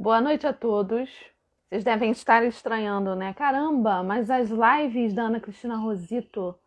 [0.00, 1.10] Boa noite a todos.
[1.68, 3.34] Vocês devem estar estranhando, né?
[3.34, 6.58] Caramba, mas as lives da Ana Cristina Rosito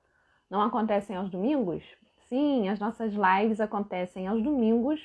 [0.47, 1.83] não acontecem aos domingos?
[2.29, 5.01] Sim, as nossas lives acontecem aos domingos,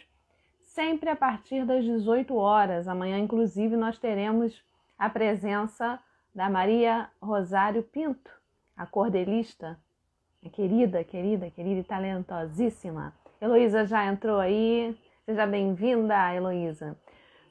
[0.60, 2.86] sempre a partir das 18 horas.
[2.86, 4.62] Amanhã, inclusive, nós teremos
[4.98, 5.98] a presença
[6.34, 8.30] da Maria Rosário Pinto,
[8.76, 9.80] a cordelista,
[10.44, 13.14] a querida, querida, querida e talentosíssima.
[13.40, 14.94] Heloísa já entrou aí.
[15.24, 16.94] Seja bem-vinda, Heloísa.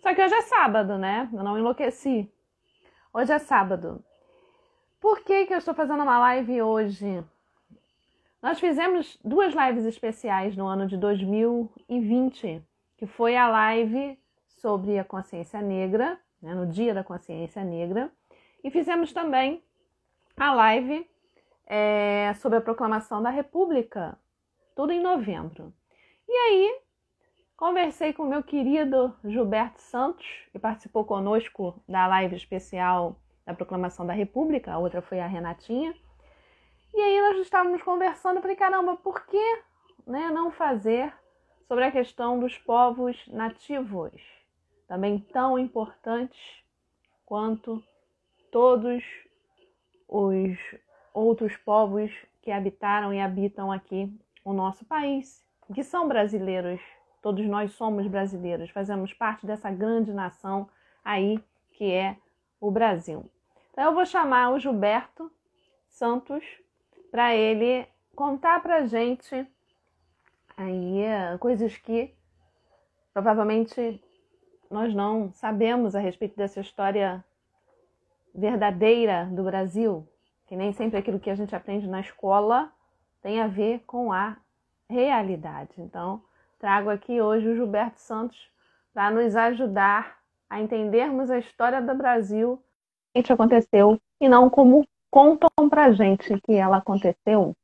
[0.02, 1.30] Só que hoje é sábado, né?
[1.34, 2.32] Eu não enlouqueci.
[3.14, 4.04] Hoje é sábado.
[5.00, 7.24] Por que, que eu estou fazendo uma live hoje?
[8.42, 12.64] Nós fizemos duas lives especiais no ano de 2020,
[12.98, 18.12] que foi a live sobre a consciência negra, né, no Dia da Consciência Negra,
[18.64, 19.64] e fizemos também
[20.36, 21.10] a live
[21.66, 24.18] é, sobre a proclamação da República,
[24.76, 25.74] tudo em novembro.
[26.28, 26.82] E aí,
[27.58, 34.06] Conversei com o meu querido Gilberto Santos, que participou conosco da live especial da Proclamação
[34.06, 35.96] da República, a outra foi a Renatinha.
[36.94, 39.64] E aí nós estávamos conversando, falei, caramba, por que
[40.06, 41.12] né, não fazer
[41.68, 44.12] sobre a questão dos povos nativos,
[44.88, 46.64] também tão importantes
[47.26, 47.84] quanto
[48.52, 49.04] todos
[50.08, 50.60] os
[51.12, 56.80] outros povos que habitaram e habitam aqui o nosso país, que são brasileiros
[57.28, 60.70] Todos nós somos brasileiros, fazemos parte dessa grande nação
[61.04, 62.16] aí que é
[62.58, 63.30] o Brasil.
[63.70, 65.30] Então eu vou chamar o Gilberto
[65.90, 66.42] Santos
[67.12, 69.46] para ele contar para gente
[70.56, 72.16] aí eh, coisas que
[73.14, 74.02] provavelmente
[74.72, 77.22] nós não sabemos a respeito dessa história
[78.34, 80.08] verdadeira do Brasil,
[80.46, 82.72] que nem sempre aquilo que a gente aprende na escola
[83.22, 84.38] tem a ver com a
[84.90, 85.74] realidade.
[85.78, 86.24] Então,
[86.60, 88.50] Trago aqui hoje o Gilberto Santos
[88.92, 90.18] para nos ajudar
[90.50, 92.60] a entendermos a história do Brasil,
[93.16, 97.56] o que aconteceu e não como contam para gente que ela aconteceu.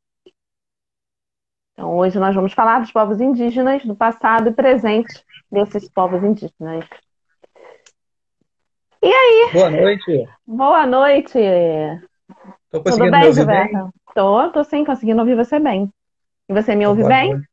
[1.72, 6.88] Então, hoje nós vamos falar dos povos indígenas, do passado e presente desses povos indígenas.
[9.01, 9.51] E aí?
[9.53, 10.29] Boa noite.
[10.45, 11.39] Boa noite.
[12.69, 13.94] Tô conseguindo Tudo bem, Gilberto?
[14.13, 15.91] Tô, tô sim, conseguindo ouvir você bem.
[16.47, 17.31] E você me ouve Boa bem?
[17.31, 17.53] Noite.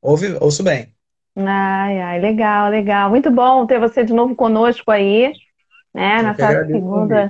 [0.00, 0.94] Ouve, ouço bem.
[1.36, 3.10] Ai, ai, legal, legal.
[3.10, 5.32] Muito bom ter você de novo conosco aí,
[5.94, 6.22] né?
[6.22, 7.28] Nessa segunda,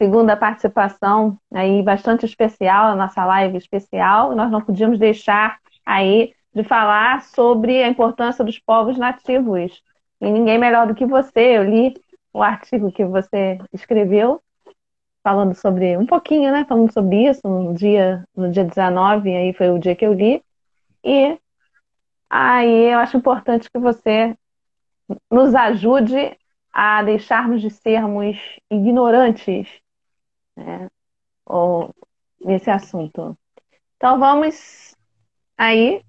[0.00, 4.34] segunda participação aí bastante especial, a nossa live especial.
[4.34, 9.82] Nós não podíamos deixar aí de falar sobre a importância dos povos nativos.
[10.20, 11.58] E ninguém melhor do que você.
[11.58, 11.94] Eu li
[12.32, 14.40] o artigo que você escreveu
[15.22, 16.64] falando sobre um pouquinho, né?
[16.68, 20.42] Falando sobre isso no dia no dia 19, aí foi o dia que eu li.
[21.04, 21.38] E
[22.34, 24.34] Aí eu acho importante que você
[25.30, 26.34] nos ajude
[26.72, 28.38] a deixarmos de sermos
[28.70, 29.68] ignorantes
[30.56, 30.88] né,
[31.44, 31.94] ou,
[32.40, 33.36] nesse assunto.
[33.96, 34.96] Então vamos
[35.58, 36.02] aí,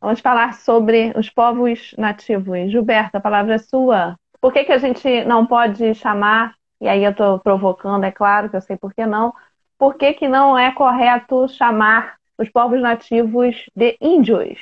[0.00, 2.70] vamos falar sobre os povos nativos.
[2.70, 4.16] Gilberto, a palavra é sua.
[4.40, 8.48] Por que, que a gente não pode chamar, e aí eu estou provocando, é claro
[8.48, 9.34] que eu sei por que não,
[9.76, 14.56] por que, que não é correto chamar os povos nativos de índios?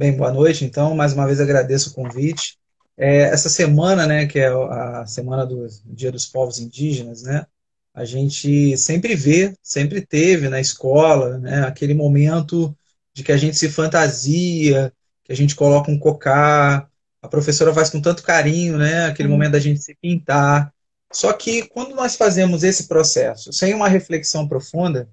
[0.00, 0.64] Bem, boa noite.
[0.64, 2.56] Então, mais uma vez agradeço o convite.
[2.96, 7.44] É, essa semana, né, que é a semana do Dia dos Povos Indígenas, né,
[7.92, 12.74] a gente sempre vê, sempre teve na escola, né, aquele momento
[13.12, 14.90] de que a gente se fantasia,
[15.22, 16.88] que a gente coloca um cocá,
[17.20, 19.34] a professora faz com tanto carinho, né, aquele uhum.
[19.34, 20.72] momento da gente se pintar.
[21.12, 25.10] Só que quando nós fazemos esse processo sem uma reflexão profunda,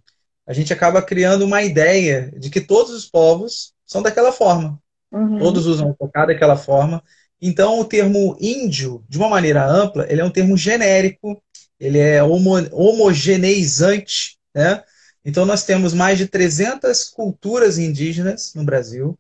[0.48, 4.80] a gente acaba criando uma ideia de que todos os povos são daquela forma.
[5.12, 5.40] Uhum.
[5.40, 7.02] Todos usam o daquela forma.
[7.42, 11.42] Então, o termo índio, de uma maneira ampla, ele é um termo genérico,
[11.80, 14.84] ele é homo, homogeneizante, né?
[15.24, 19.18] Então, nós temos mais de 300 culturas indígenas no Brasil.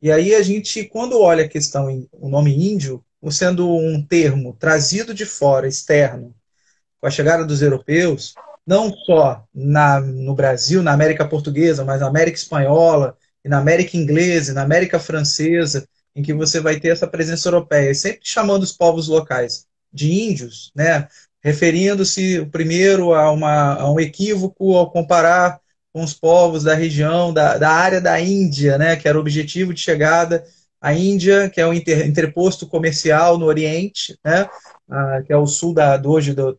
[0.00, 5.12] E aí, a gente, quando olha a questão, o nome índio, sendo um termo trazido
[5.12, 6.34] de fora, externo,
[7.00, 8.34] com a chegada dos europeus,
[8.66, 13.16] não só na, no Brasil, na América Portuguesa, mas na América Espanhola,
[13.46, 17.48] e na América Inglesa, e na América Francesa, em que você vai ter essa presença
[17.48, 21.06] europeia, sempre chamando os povos locais de índios, né?
[21.40, 25.60] referindo-se primeiro a, uma, a um equívoco ao comparar
[25.92, 28.96] com os povos da região, da, da área da Índia, né?
[28.96, 30.44] que era o objetivo de chegada
[30.80, 34.48] à Índia, que é o inter, interposto comercial no Oriente, né?
[34.90, 36.58] Ah, que é o sul da, do, hoje do,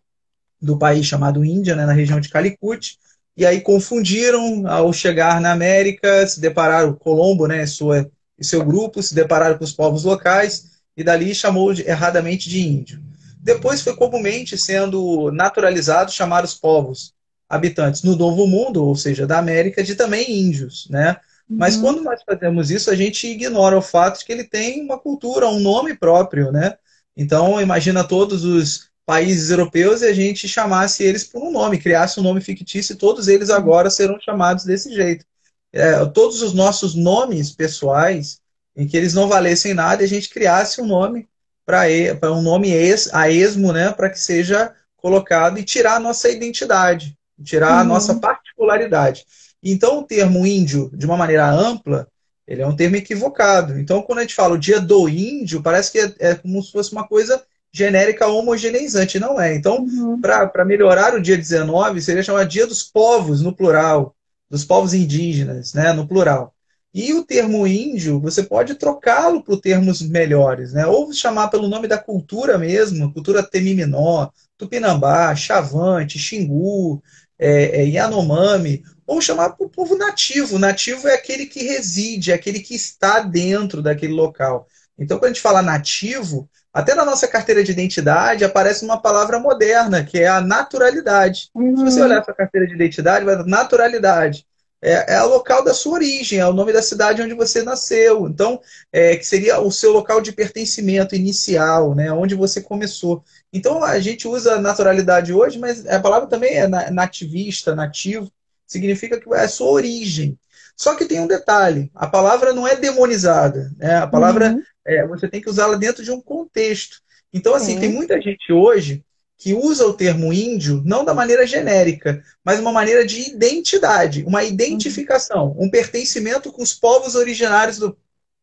[0.62, 1.86] do país chamado Índia, né?
[1.86, 2.98] na região de Calicut,
[3.38, 9.04] e aí confundiram ao chegar na América, se depararam, Colombo né, sua, e seu grupo,
[9.04, 13.00] se depararam com os povos locais, e dali chamou erradamente de índio.
[13.39, 17.13] Depois foi comumente sendo naturalizado chamar os povos
[17.48, 21.18] habitantes no Novo Mundo, ou seja, da América, de também índios, né?
[21.48, 21.81] Mas uhum.
[21.83, 25.48] quando nós fazemos isso, a gente ignora o fato de que ele tem uma cultura,
[25.48, 26.74] um nome próprio, né?
[27.16, 32.19] Então, imagina todos os países europeus e a gente chamasse eles por um nome, criasse
[32.19, 35.25] um nome fictício e todos eles agora serão chamados desse jeito.
[35.71, 38.42] É, todos os nossos nomes pessoais,
[38.75, 41.25] em que eles não valessem nada, a gente criasse um nome
[41.65, 46.27] para um nome ex, a esmo, né, para que seja colocado e tirar a nossa
[46.30, 47.80] identidade, tirar uhum.
[47.80, 49.25] a nossa particularidade.
[49.63, 52.09] Então, o termo índio, de uma maneira ampla,
[52.45, 53.80] ele é um termo equivocado.
[53.80, 56.74] Então, quando a gente fala o dia do índio, parece que é, é como se
[56.74, 57.42] fosse uma coisa
[57.72, 59.19] genérica homogeneizante.
[59.19, 59.56] Não é.
[59.56, 60.19] Então, uhum.
[60.19, 64.16] para melhorar o dia 19, seria chamar dia dos povos, no plural,
[64.50, 66.54] dos povos indígenas, né, no plural.
[66.94, 70.88] E o termo índio, você pode trocá-lo por termos melhores, né?
[70.88, 77.00] Ou chamar pelo nome da cultura mesmo, cultura Temiminó, Tupinambá, Chavante, Xingu,
[77.38, 80.58] é, é, Yanomami, ou chamar para o povo nativo.
[80.58, 84.68] Nativo é aquele que reside, é aquele que está dentro daquele local.
[84.98, 89.39] Então, quando a gente fala nativo, até na nossa carteira de identidade aparece uma palavra
[89.39, 91.50] moderna, que é a naturalidade.
[91.53, 91.77] Uhum.
[91.77, 94.45] Se você olhar sua carteira de identidade, vai naturalidade
[94.81, 98.27] é, é o local da sua origem, é o nome da cidade onde você nasceu.
[98.27, 98.59] Então,
[98.91, 103.23] é, que seria o seu local de pertencimento inicial, né, onde você começou.
[103.51, 108.31] Então, a gente usa naturalidade hoje, mas a palavra também é nativista, nativo,
[108.65, 110.38] significa que é a sua origem.
[110.77, 113.71] Só que tem um detalhe: a palavra não é demonizada.
[113.75, 113.95] Né?
[113.95, 114.62] A palavra uhum.
[114.85, 117.01] é, você tem que usá-la dentro de um contexto.
[117.33, 117.79] Então, assim, uhum.
[117.81, 119.03] tem muita gente hoje
[119.39, 124.44] que usa o termo índio não da maneira genérica, mas uma maneira de identidade, uma
[124.44, 127.95] identificação, um pertencimento com os povos originários do,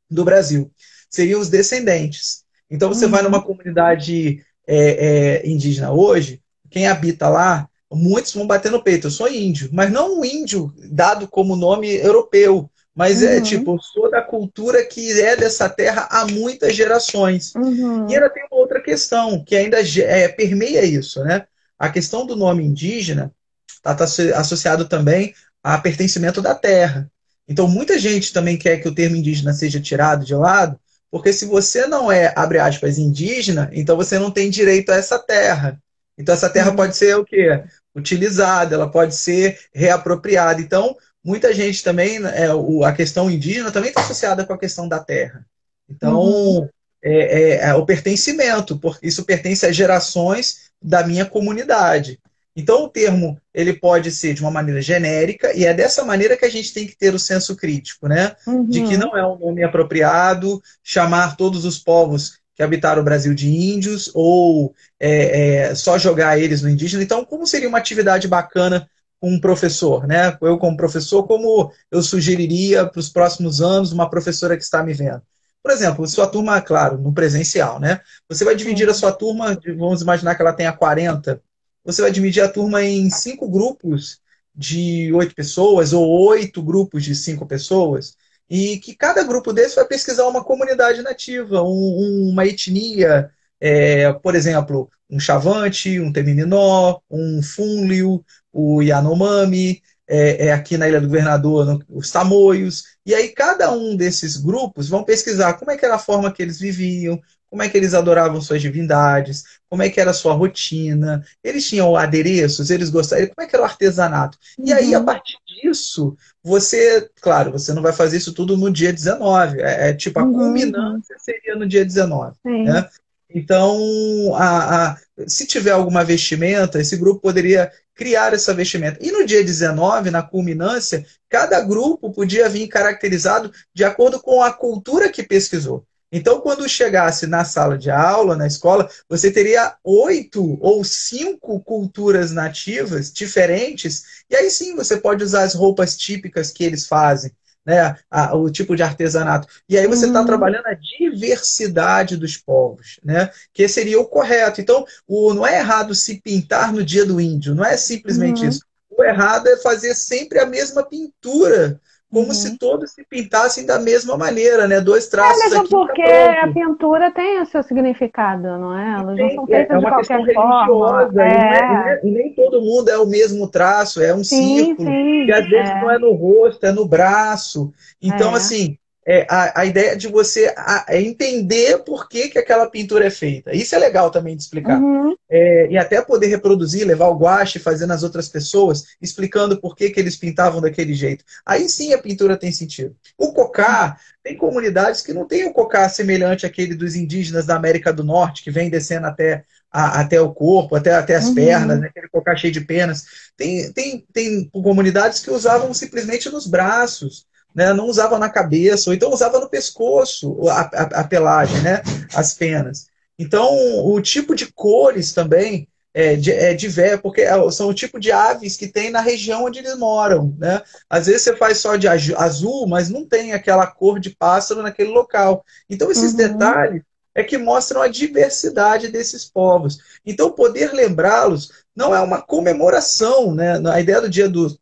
[0.09, 0.71] do Brasil.
[1.11, 2.45] Seriam os descendentes.
[2.71, 3.11] Então você uhum.
[3.11, 6.41] vai numa comunidade é, é, indígena hoje,
[6.71, 10.73] quem habita lá, muitos vão bater no peito, eu sou índio, mas não um índio
[10.91, 13.39] dado como nome europeu, mas é, uhum.
[13.39, 17.53] é tipo, sou da cultura que é dessa terra há muitas gerações.
[17.55, 18.09] Uhum.
[18.09, 21.45] E ainda tem uma outra questão que ainda é, permeia isso, né?
[21.77, 23.33] A questão do nome indígena
[23.69, 24.05] está tá
[24.37, 27.11] associado também a pertencimento da terra.
[27.49, 30.79] Então, muita gente também quer que o termo indígena seja tirado de lado,
[31.11, 35.19] porque se você não é, abre aspas, indígena, então você não tem direito a essa
[35.19, 35.79] terra.
[36.17, 36.77] Então, essa terra uhum.
[36.77, 37.65] pode ser o quê?
[37.95, 40.61] Utilizada, ela pode ser reapropriada.
[40.61, 44.89] Então, muita gente também, é, o, a questão indígena também está associada com a questão
[44.89, 45.47] da terra.
[45.89, 46.69] Então, uhum.
[47.03, 52.19] é, é, é, o pertencimento, porque isso pertence às gerações da minha comunidade.
[52.57, 56.45] Então, o termo ele pode ser de uma maneira genérica, e é dessa maneira que
[56.45, 58.37] a gente tem que ter o senso crítico, né?
[58.47, 58.65] Uhum.
[58.65, 63.35] De que não é um nome apropriado chamar todos os povos que habitaram o Brasil
[63.35, 67.03] de índios, ou é, é, só jogar eles no indígena.
[67.03, 68.89] Então, como seria uma atividade bacana
[69.21, 70.37] um professor, né?
[70.43, 74.93] Eu como professor, como eu sugeriria para os próximos anos uma professora que está me
[74.93, 75.23] vendo?
[75.63, 78.01] Por exemplo, sua turma, claro, no presencial, né?
[78.29, 81.41] Você vai dividir a sua turma, vamos imaginar que ela tenha 40,
[81.83, 84.21] você vai dividir a turma em cinco grupos
[84.55, 88.15] de oito pessoas ou oito grupos de cinco pessoas
[88.49, 93.31] e que cada grupo desse vai pesquisar uma comunidade nativa, um, uma etnia,
[93.61, 100.89] é, por exemplo, um Chavante, um Temiminó, um Funlio, o Yanomami, é, é, aqui na
[100.89, 102.85] Ilha do Governador, no, os Tamoios.
[103.07, 106.43] E aí cada um desses grupos vão pesquisar como é que era a forma que
[106.43, 110.35] eles viviam, como é que eles adoravam suas divindades, como é que era a sua
[110.35, 111.25] rotina.
[111.43, 114.37] Eles tinham adereços, eles gostavam, como é que era o artesanato.
[114.59, 115.05] E aí, a uhum.
[115.05, 119.61] partir disso, você, claro, você não vai fazer isso tudo no dia 19.
[119.61, 120.33] É, é tipo, a uhum.
[120.33, 122.37] culminância seria no dia 19.
[122.45, 122.89] Né?
[123.31, 128.99] Então, a, a, se tiver alguma vestimenta, esse grupo poderia criar essa vestimenta.
[129.01, 134.53] E no dia 19, na culminância, cada grupo podia vir caracterizado de acordo com a
[134.53, 135.85] cultura que pesquisou.
[136.17, 142.31] Então, quando chegasse na sala de aula, na escola, você teria oito ou cinco culturas
[142.31, 147.33] nativas diferentes, e aí sim você pode usar as roupas típicas que eles fazem
[147.67, 149.49] né, a, o tipo de artesanato.
[149.69, 150.27] E aí você está uhum.
[150.27, 154.61] trabalhando a diversidade dos povos, né, que seria o correto.
[154.61, 158.51] Então, o, não é errado se pintar no dia do índio, não é simplesmente uhum.
[158.51, 158.61] isso.
[158.89, 161.81] O errado é fazer sempre a mesma pintura
[162.15, 162.33] como uhum.
[162.33, 164.81] se todos se pintassem da mesma maneira, né?
[164.81, 165.71] Dois traços é, mesmo aqui.
[165.71, 169.01] porque a pintura tem o seu significado, não é?
[169.01, 171.23] Elas não são feitas é, é uma de qualquer forma.
[171.25, 171.95] É.
[171.95, 172.01] é.
[172.05, 174.89] E, nem todo mundo é o mesmo traço, é um sim, círculo.
[174.89, 175.81] Sim, e às vezes é.
[175.81, 177.73] não é no rosto, é no braço.
[178.01, 178.37] Então, é.
[178.37, 183.07] assim, é, a, a ideia de você a, é entender por que, que aquela pintura
[183.07, 183.55] é feita.
[183.55, 184.81] Isso é legal também de explicar.
[184.81, 185.15] Uhum.
[185.29, 189.91] É, e até poder reproduzir, levar o guache, fazer nas outras pessoas, explicando por que,
[189.91, 191.25] que eles pintavam daquele jeito.
[191.45, 192.97] Aí sim a pintura tem sentido.
[193.19, 197.93] O cocá, tem comunidades que não têm o cocá semelhante àquele dos indígenas da América
[197.93, 201.35] do Norte, que vem descendo até, a, até o corpo, até, até as uhum.
[201.35, 201.89] pernas, né?
[201.89, 203.05] aquele cocá cheio de penas.
[203.37, 208.95] Tem, tem, tem comunidades que usavam simplesmente nos braços né, não usava na cabeça, ou
[208.95, 211.83] então usava no pescoço a, a, a pelagem, né,
[212.15, 212.87] as penas.
[213.19, 213.49] Então,
[213.87, 218.57] o tipo de cores também é, é diverso, porque é, são o tipo de aves
[218.57, 220.35] que tem na região onde eles moram.
[220.37, 220.61] Né?
[220.91, 224.91] Às vezes você faz só de azul, mas não tem aquela cor de pássaro naquele
[224.91, 225.45] local.
[225.71, 226.17] Então, esses uhum.
[226.17, 226.83] detalhes
[227.15, 229.79] é que mostram a diversidade desses povos.
[230.05, 233.61] Então, poder lembrá-los não é uma comemoração, né?
[233.73, 234.59] A ideia do dia do,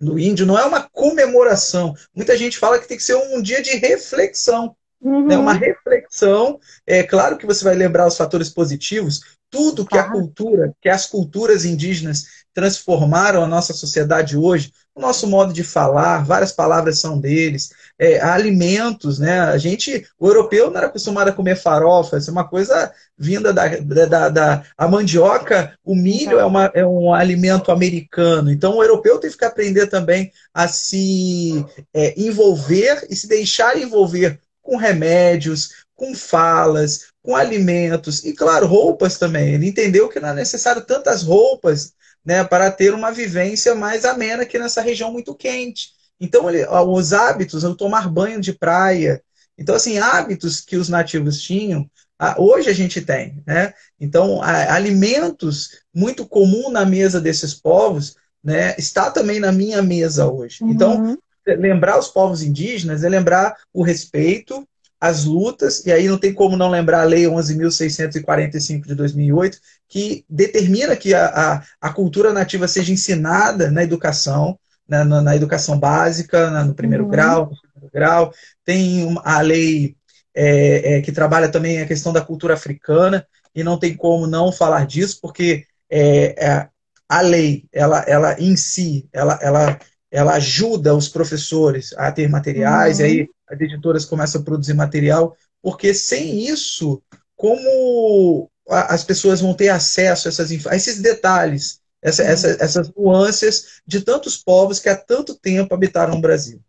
[0.00, 1.94] no índio não é uma comemoração.
[2.14, 4.74] Muita gente fala que tem que ser um dia de reflexão.
[5.00, 5.26] Uhum.
[5.26, 5.36] Né?
[5.36, 6.58] Uma reflexão.
[6.86, 11.06] É claro que você vai lembrar os fatores positivos, tudo que a cultura, que as
[11.06, 17.18] culturas indígenas transformaram a nossa sociedade hoje, o nosso modo de falar, várias palavras são
[17.18, 19.40] deles, é, alimentos, né?
[19.40, 23.52] A gente, o europeu não era acostumado a comer farofa, isso é uma coisa vinda
[23.52, 28.82] da, da, da a mandioca, o milho é, uma, é um alimento americano, então o
[28.82, 35.70] europeu tem que aprender também a se é, envolver e se deixar envolver com remédios,
[35.96, 39.54] com falas, com alimentos e, claro, roupas também.
[39.54, 41.92] Ele entendeu que não é necessário tantas roupas
[42.24, 45.97] né, para ter uma vivência mais amena aqui nessa região muito quente.
[46.20, 49.22] Então, ele, os hábitos, o tomar banho de praia.
[49.56, 51.88] Então, assim, hábitos que os nativos tinham,
[52.36, 53.42] hoje a gente tem.
[53.46, 53.72] Né?
[54.00, 60.58] Então, alimentos muito comum na mesa desses povos, né, está também na minha mesa hoje.
[60.62, 61.18] Então, uhum.
[61.42, 64.66] Então, lembrar os povos indígenas é lembrar o respeito,
[65.00, 69.58] as lutas, e aí não tem como não lembrar a Lei 11.645 de 2008,
[69.88, 75.36] que determina que a, a, a, cultura nativa seja ensinada na educação, na, na, na
[75.36, 77.10] educação básica, na, no primeiro uhum.
[77.10, 78.32] grau, no segundo grau.
[78.64, 79.96] Tem a lei
[80.34, 84.52] é, é, que trabalha também a questão da cultura africana, e não tem como não
[84.52, 86.68] falar disso, porque é, é
[87.08, 89.78] a lei, ela, ela em si, ela, ela,
[90.10, 93.04] ela ajuda os professores a ter materiais, uhum.
[93.04, 97.02] e aí as editoras começam a produzir material, porque sem isso,
[97.34, 103.80] como as pessoas vão ter acesso a, essas, a esses detalhes, essa, essa, essas nuances
[103.86, 106.60] de tantos povos que há tanto tempo habitaram o Brasil.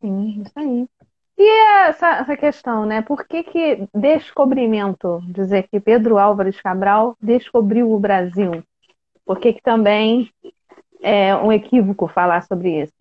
[0.00, 0.86] Sim, isso aí.
[1.38, 3.00] E essa, essa questão, né?
[3.00, 8.62] Por que, que descobrimento, dizer que Pedro Álvares Cabral descobriu o Brasil?
[9.24, 10.30] Por que, que também
[11.00, 12.92] é um equívoco falar sobre isso?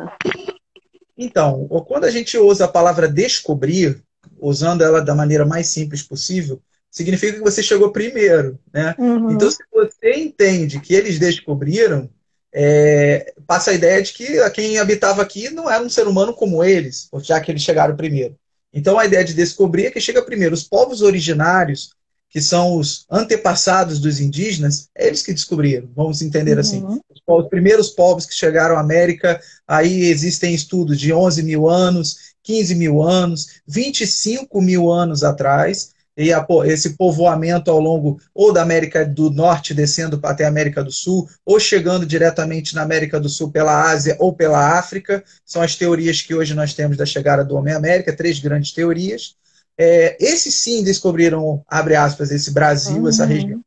[1.17, 4.03] Então, quando a gente usa a palavra descobrir,
[4.39, 6.62] usando ela da maneira mais simples possível,
[6.97, 8.59] significa que você chegou primeiro.
[8.73, 8.95] Né?
[8.97, 9.31] Uhum.
[9.31, 12.09] Então, se você entende que eles descobriram,
[12.53, 16.63] é, passa a ideia de que quem habitava aqui não era um ser humano como
[16.63, 18.35] eles, já que eles chegaram primeiro.
[18.73, 20.55] Então, a ideia de descobrir é que chega primeiro.
[20.55, 21.91] Os povos originários,
[22.29, 26.81] que são os antepassados dos indígenas, é eles que descobriram, vamos entender assim.
[26.81, 26.93] uhum.
[26.93, 27.01] assim.
[27.09, 32.27] Os, os, primeiros povos que chegaram à América, aí existem estudos de 11 mil anos,
[32.43, 38.63] 15 mil anos, 25 mil anos atrás, e a, esse povoamento ao longo ou da
[38.63, 43.29] América do Norte descendo até a América do Sul, ou chegando diretamente na América do
[43.29, 47.45] Sul pela Ásia ou pela África, são as teorias que hoje nós temos da chegada
[47.45, 49.36] do Homem-América, três grandes teorias.
[49.77, 53.09] É, esses sim descobriram, abre aspas, esse Brasil, uhum.
[53.09, 53.62] essa região.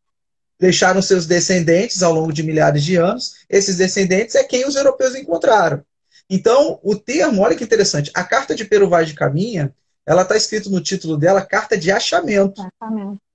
[0.58, 3.34] Deixaram seus descendentes ao longo de milhares de anos.
[3.48, 5.82] Esses descendentes é quem os europeus encontraram.
[6.28, 9.74] Então, o termo, olha que interessante, a carta de Peru Vaz de Caminha,
[10.10, 12.60] ela está escrito no título dela, carta de achamento.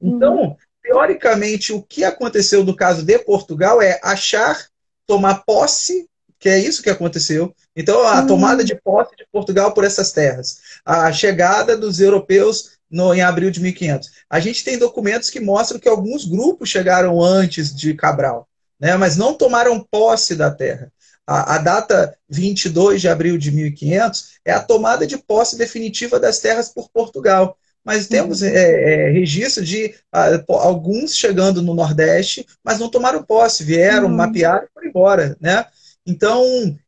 [0.01, 0.55] Então, uhum.
[0.83, 4.67] teoricamente, o que aconteceu no caso de Portugal é achar,
[5.07, 6.05] tomar posse
[6.37, 7.55] que é isso que aconteceu.
[7.75, 8.27] Então, a uhum.
[8.27, 13.49] tomada de posse de Portugal por essas terras, a chegada dos europeus no, em abril
[13.49, 14.11] de 1500.
[14.29, 19.15] A gente tem documentos que mostram que alguns grupos chegaram antes de Cabral, né, mas
[19.15, 20.91] não tomaram posse da terra.
[21.27, 26.39] A, a, data 22 de abril de 1500 é a tomada de posse definitiva das
[26.39, 27.57] terras por Portugal.
[27.83, 28.47] Mas temos uhum.
[28.47, 34.15] é, é, registro de a, alguns chegando no Nordeste, mas não tomaram posse, vieram, uhum.
[34.15, 35.37] mapearam e foram embora.
[35.39, 35.65] Né?
[36.05, 36.43] Então,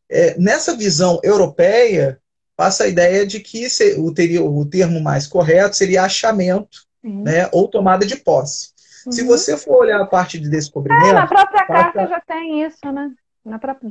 [0.10, 2.20] é, nessa visão europeia,
[2.56, 7.24] passa a ideia de que se, o, teria, o termo mais correto seria achamento uhum.
[7.24, 8.70] né, ou tomada de posse.
[9.06, 9.12] Uhum.
[9.12, 11.06] Se você for olhar a parte de descobrimento.
[11.06, 11.94] É, na própria passa...
[11.94, 13.12] carta já tem isso, né?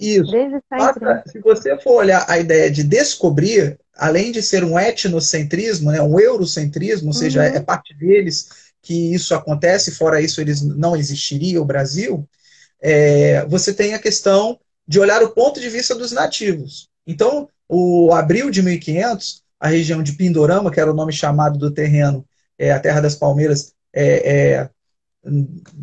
[0.00, 0.30] Isso.
[0.30, 0.56] Desde.
[1.00, 1.22] Né?
[1.26, 6.18] se você for olhar a ideia de descobrir, além de ser um etnocentrismo, né, um
[6.20, 7.56] eurocentrismo, ou seja, uhum.
[7.56, 8.48] é parte deles
[8.82, 12.28] que isso acontece, fora isso eles não existiria o Brasil,
[12.80, 16.88] é, você tem a questão de olhar o ponto de vista dos nativos.
[17.06, 21.70] Então, o abril de 1500, a região de Pindorama, que era o nome chamado do
[21.70, 22.24] terreno,
[22.58, 24.70] é, a Terra das Palmeiras, é, é,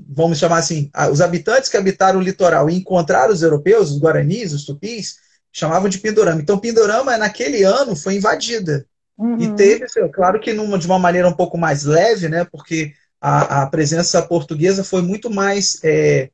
[0.09, 4.53] vamos chamar assim, os habitantes que habitaram o litoral e encontraram os europeus, os guaranis,
[4.53, 5.17] os tupis,
[5.51, 6.41] chamavam de Pindorama.
[6.41, 8.85] Então, Pindorama, naquele ano, foi invadida.
[9.17, 9.39] Uhum.
[9.39, 13.61] E teve, claro que numa, de uma maneira um pouco mais leve, né, porque a,
[13.61, 16.29] a presença portuguesa foi muito mais é,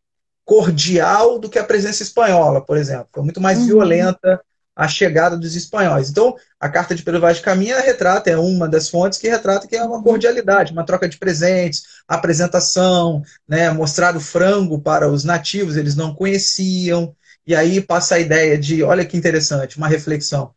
[0.46, 3.08] cordial do que a presença espanhola, por exemplo.
[3.14, 3.66] Foi muito mais uhum.
[3.66, 4.42] violenta
[4.80, 6.10] a chegada dos espanhóis.
[6.10, 9.68] Então, a Carta de Pedro Vaz de Caminha retrata, é uma das fontes que retrata
[9.68, 15.26] que é uma cordialidade, uma troca de presentes, apresentação, né, mostrar o frango para os
[15.26, 17.14] nativos, eles não conheciam,
[17.46, 20.54] e aí passa a ideia de, olha que interessante, uma reflexão,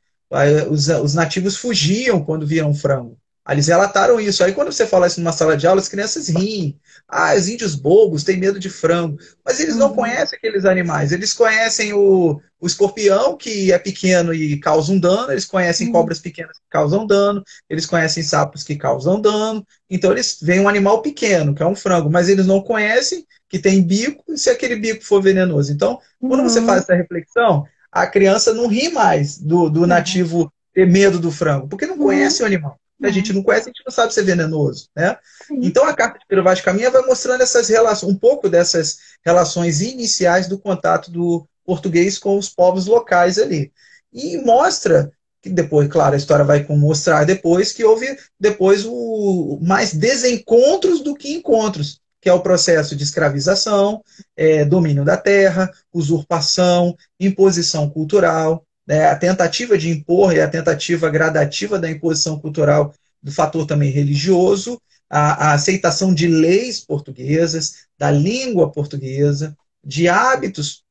[0.71, 3.19] os, os nativos fugiam quando viam frango.
[3.49, 4.45] Eles relataram isso.
[4.45, 6.79] Aí, quando você fala isso numa sala de aula, as crianças riem.
[7.09, 9.19] Ah, os índios bobos têm medo de frango.
[9.45, 9.97] Mas eles não uhum.
[9.97, 11.11] conhecem aqueles animais.
[11.11, 15.33] Eles conhecem o, o escorpião, que é pequeno e causa um dano.
[15.33, 15.93] Eles conhecem uhum.
[15.93, 17.43] cobras pequenas que causam dano.
[17.69, 19.67] Eles conhecem sapos que causam dano.
[19.91, 22.09] Então, eles veem um animal pequeno, que é um frango.
[22.09, 25.73] Mas eles não conhecem que tem bico e se aquele bico for venenoso.
[25.73, 26.49] Então, quando uhum.
[26.49, 29.87] você faz essa reflexão, a criança não ri mais do, do uhum.
[29.87, 32.79] nativo ter medo do frango, porque não conhece o animal.
[33.03, 35.17] A gente não conhece, a gente não sabe se é venenoso, né?
[35.51, 38.99] Então a carta de Pedro Vaz de Caminha vai mostrando essas relações, um pouco dessas
[39.25, 43.73] relações iniciais do contato do português com os povos locais ali.
[44.13, 45.11] E mostra
[45.43, 51.15] que depois, claro, a história vai mostrar depois que houve depois o mais desencontros do
[51.15, 54.01] que encontros, que é o processo de escravização,
[54.37, 61.09] é, domínio da terra, usurpação, imposição cultural, né, a tentativa de impor e a tentativa
[61.09, 68.11] gradativa da imposição cultural do fator também religioso, a, a aceitação de leis portuguesas, da
[68.11, 70.83] língua portuguesa, de hábitos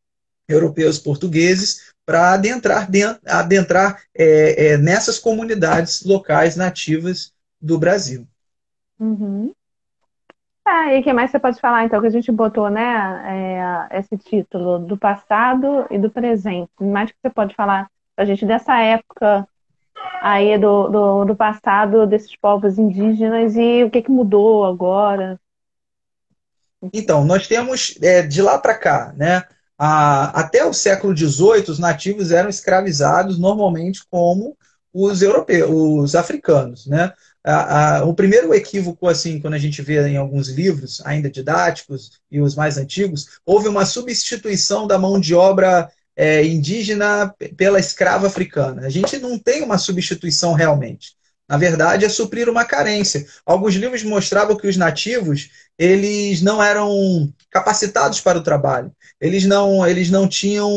[0.47, 2.89] europeus portugueses, para adentrar,
[3.25, 8.27] adentrar é, é, nessas comunidades locais nativas do Brasil.
[8.99, 9.53] Uhum.
[10.73, 13.99] Ah, e o que mais você pode falar, então, que a gente botou, né, é,
[13.99, 16.71] esse título do passado e do presente.
[16.79, 19.45] Mais que você pode falar a gente dessa época
[20.21, 25.37] aí do, do, do, passado desses povos indígenas e o que, que mudou agora?
[26.93, 29.43] Então, nós temos é, de lá para cá, né?
[29.77, 34.55] A, até o século XVIII, os nativos eram escravizados normalmente como
[34.93, 37.11] os europeus, os africanos, né?
[37.43, 42.11] A, a, o primeiro equívoco, assim, quando a gente vê em alguns livros, ainda didáticos
[42.29, 48.27] e os mais antigos, houve uma substituição da mão de obra é, indígena pela escrava
[48.27, 48.85] africana.
[48.85, 51.15] A gente não tem uma substituição realmente.
[51.51, 53.25] Na verdade, é suprir uma carência.
[53.45, 58.89] Alguns livros mostravam que os nativos eles não eram capacitados para o trabalho.
[59.19, 60.71] Eles não, eles não tinham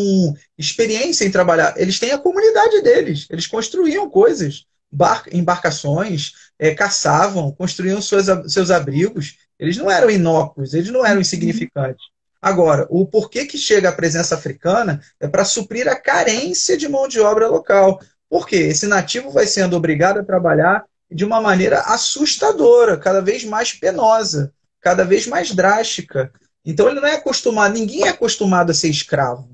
[0.59, 1.75] experiência em trabalhar.
[1.77, 3.27] Eles têm a comunidade deles.
[3.31, 4.65] Eles construíam coisas,
[5.33, 9.37] embarcações, é, caçavam, construíam seus, seus abrigos.
[9.59, 12.05] Eles não eram inócuos, eles não eram insignificantes.
[12.41, 17.09] Agora, o porquê que chega a presença africana é para suprir a carência de mão
[17.09, 17.99] de obra local.
[18.29, 18.57] Por quê?
[18.57, 24.53] Esse nativo vai sendo obrigado a trabalhar de uma maneira assustadora, cada vez mais penosa,
[24.81, 26.31] cada vez mais drástica.
[26.65, 29.49] Então ele não é acostumado, ninguém é acostumado a ser escravo.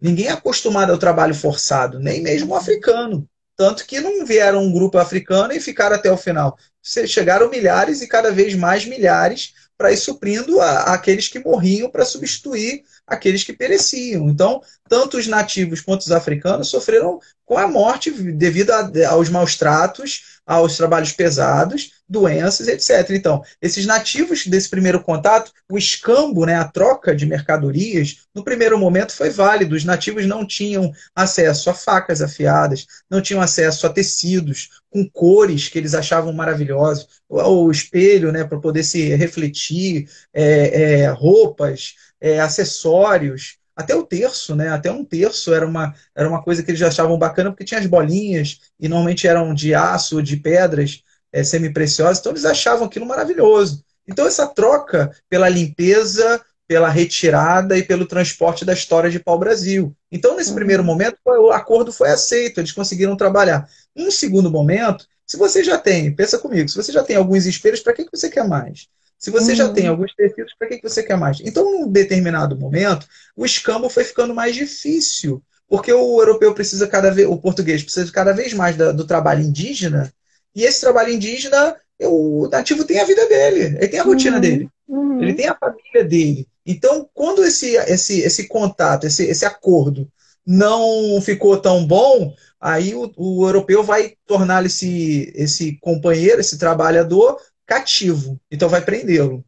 [0.00, 3.26] Ninguém é acostumado ao trabalho forçado, nem mesmo o africano.
[3.56, 6.56] Tanto que não vieram um grupo africano e ficaram até o final.
[6.82, 12.04] Chegaram milhares e cada vez mais milhares para ir suprindo a, aqueles que morriam para
[12.04, 14.28] substituir aqueles que pereciam.
[14.28, 19.56] Então, tanto os nativos quanto os africanos sofreram com a morte devido a, aos maus
[19.56, 23.10] tratos, aos trabalhos pesados, doenças, etc.
[23.10, 28.78] Então, esses nativos desse primeiro contato, o escambo, né, a troca de mercadorias, no primeiro
[28.78, 29.74] momento foi válido.
[29.74, 35.68] Os nativos não tinham acesso a facas afiadas, não tinham acesso a tecidos com cores
[35.68, 42.40] que eles achavam maravilhosos, o espelho, né, para poder se refletir, é, é, roupas, é,
[42.40, 44.70] acessórios, até o terço, né?
[44.70, 47.84] Até um terço era uma, era uma coisa que eles achavam bacana porque tinha as
[47.84, 53.04] bolinhas e normalmente eram de aço ou de pedras é, semi-preciosas, então eles achavam aquilo
[53.04, 53.84] maravilhoso.
[54.08, 59.94] Então essa troca pela limpeza, pela retirada e pelo transporte da história de pau-brasil.
[60.10, 60.56] Então nesse uhum.
[60.56, 63.68] primeiro momento o acordo foi aceito, eles conseguiram trabalhar.
[63.94, 67.80] Num segundo momento, se você já tem, pensa comigo, se você já tem alguns espelhos,
[67.80, 68.88] para que, que você quer mais?
[69.24, 69.56] Se você uhum.
[69.56, 71.40] já tem alguns tecidos, para que você quer mais?
[71.40, 77.10] Então, num determinado momento, o escambo foi ficando mais difícil, porque o europeu precisa cada
[77.10, 80.12] vez, o português precisa cada vez mais da, do trabalho indígena,
[80.54, 84.42] e esse trabalho indígena, o nativo tem a vida dele, ele tem a rotina uhum.
[84.42, 85.22] dele, uhum.
[85.22, 86.46] ele tem a família dele.
[86.66, 90.06] Então, quando esse, esse, esse contato, esse, esse acordo
[90.46, 97.38] não ficou tão bom, aí o, o europeu vai tornar esse, esse companheiro, esse trabalhador,
[97.66, 98.40] cativo.
[98.50, 99.44] Então vai prendê-lo.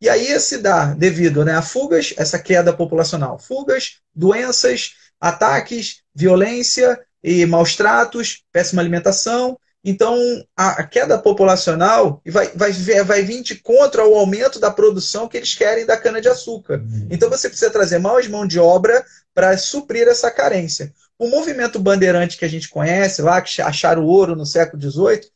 [0.00, 3.38] E aí se dá devido né, a fugas, essa queda populacional.
[3.38, 9.58] Fugas, doenças, ataques, violência e maus tratos, péssima alimentação.
[9.88, 10.18] Então,
[10.56, 15.54] a, queda populacional vai, vai, vai vir de contra o aumento da produção que eles
[15.54, 16.80] querem da cana-de-açúcar.
[16.80, 17.06] Uhum.
[17.08, 20.92] Então, você precisa trazer mais mão de obra para suprir essa carência.
[21.16, 25.30] O movimento bandeirante que a gente conhece, lá que acharam o ouro no século XVIII,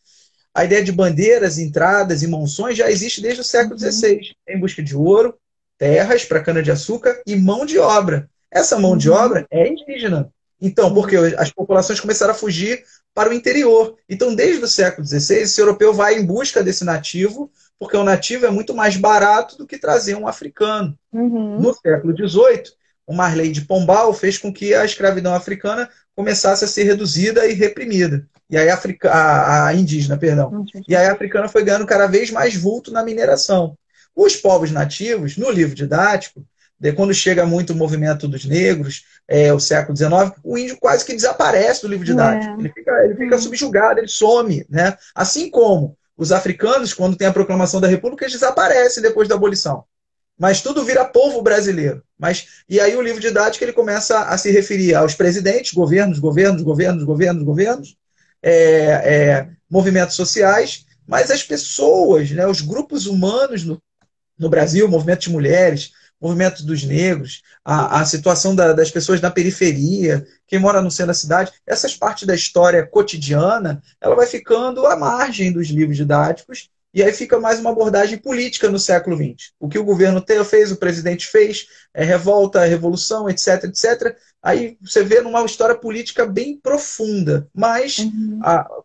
[0.55, 4.55] a ideia de bandeiras, entradas e monções já existe desde o século XVI, uhum.
[4.55, 5.35] em busca de ouro,
[5.79, 8.29] terras para cana-de-açúcar e mão de obra.
[8.51, 9.17] Essa mão de uhum.
[9.17, 10.31] obra é indígena.
[10.61, 12.85] Então, porque as populações começaram a fugir
[13.15, 13.97] para o interior.
[14.09, 18.45] Então, desde o século XVI, esse europeu vai em busca desse nativo, porque o nativo
[18.45, 20.99] é muito mais barato do que trazer um africano.
[21.13, 21.59] Uhum.
[21.59, 22.65] No século XVIII,
[23.07, 27.55] uma lei de Pombal fez com que a escravidão africana começasse a ser reduzida e
[27.55, 28.27] reprimida.
[28.49, 30.65] E aí a, a, a indígena, perdão.
[30.89, 33.77] E aí a africana foi ganhando cada vez mais vulto na mineração.
[34.15, 36.45] Os povos nativos, no livro didático,
[36.79, 41.05] de quando chega muito o movimento dos negros, é, o século XIX, o índio quase
[41.05, 42.55] que desaparece do livro didático.
[42.55, 42.59] É.
[42.59, 44.67] Ele fica, ele fica subjugado, ele some.
[44.69, 44.97] Né?
[45.15, 49.85] Assim como os africanos, quando tem a proclamação da República, eles desaparecem depois da abolição.
[50.41, 52.03] Mas tudo vira povo brasileiro.
[52.19, 56.63] Mas E aí o livro didático ele começa a se referir aos presidentes, governos, governos,
[56.63, 57.97] governos, governos, governos,
[58.43, 63.79] é, é, movimentos sociais, mas as pessoas, né, os grupos humanos no,
[64.39, 69.31] no Brasil, movimento de mulheres, movimento dos negros, a, a situação da, das pessoas na
[69.31, 74.87] periferia, quem mora no centro da cidade, essas partes da história cotidiana, ela vai ficando
[74.87, 79.53] à margem dos livros didáticos, e aí fica mais uma abordagem política no século XX.
[79.59, 84.17] O que o governo fez, o presidente fez, é revolta, revolução, etc, etc.
[84.43, 88.41] Aí você vê numa história política bem profunda, mas uhum.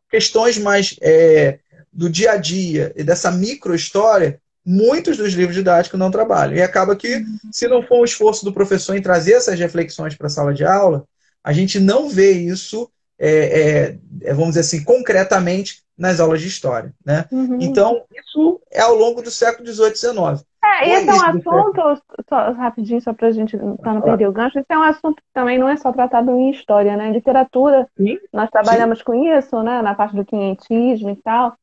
[0.10, 1.60] questões mais é,
[1.92, 6.56] do dia a dia e dessa micro-história muitos dos livros didáticos não trabalham.
[6.56, 7.38] E acaba que, uhum.
[7.52, 10.66] se não for o esforço do professor em trazer essas reflexões para a sala de
[10.66, 11.08] aula,
[11.44, 16.48] a gente não vê isso, é, é, é, vamos dizer assim, concretamente nas aulas de
[16.48, 16.94] história.
[17.06, 17.26] Né?
[17.32, 17.58] Uhum.
[17.62, 20.46] Então, isso é ao longo do século XVIII XIX.
[20.64, 24.32] É, esse é um assunto, só, rapidinho, só para a gente para não perder o
[24.32, 27.12] gancho, esse é um assunto que também não é só tratado em história, né?
[27.12, 29.06] Literatura, sim, nós trabalhamos sim.
[29.06, 29.82] com isso, né?
[29.82, 31.56] Na parte do quinhentismo e tal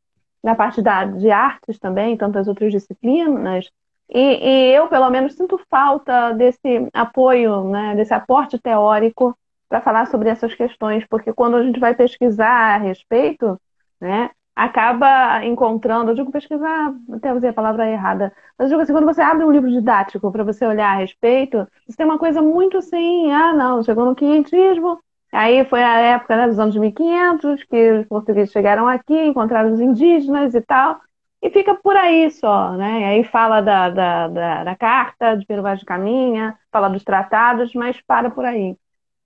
[0.43, 3.71] na parte da, de artes também, tantas outras disciplinas.
[4.11, 9.37] E, e, eu, pelo menos, sinto falta desse apoio, né, desse aporte teórico
[9.73, 13.59] para falar sobre essas questões, porque quando a gente vai pesquisar a respeito,
[13.99, 18.93] né, acaba encontrando, eu digo pesquisar, até usei a palavra errada, mas eu digo assim,
[18.93, 22.43] quando você abre um livro didático para você olhar a respeito, você tem uma coisa
[22.43, 25.01] muito assim, ah, não, chegou no quinhentismo,
[25.35, 29.81] Aí foi a época né, dos anos 1500 que os portugueses chegaram aqui, encontraram os
[29.81, 31.01] indígenas e tal,
[31.41, 33.01] e fica por aí só, né?
[33.01, 37.03] E aí fala da, da, da, da carta de Pedro Vaz de Caminha, fala dos
[37.03, 38.77] tratados, mas para por aí.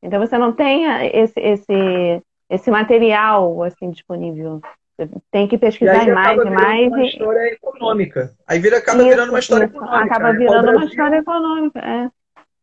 [0.02, 4.60] Então você não tem esse, esse, esse material assim disponível.
[4.98, 6.88] Você tem que pesquisar mais e mais.
[6.88, 8.34] Uma história econômica.
[8.46, 9.76] Aí vira, acaba isso, virando uma história isso.
[9.76, 10.04] econômica.
[10.04, 10.38] Acaba né?
[10.38, 11.78] virando uma história econômica.
[11.80, 12.10] É.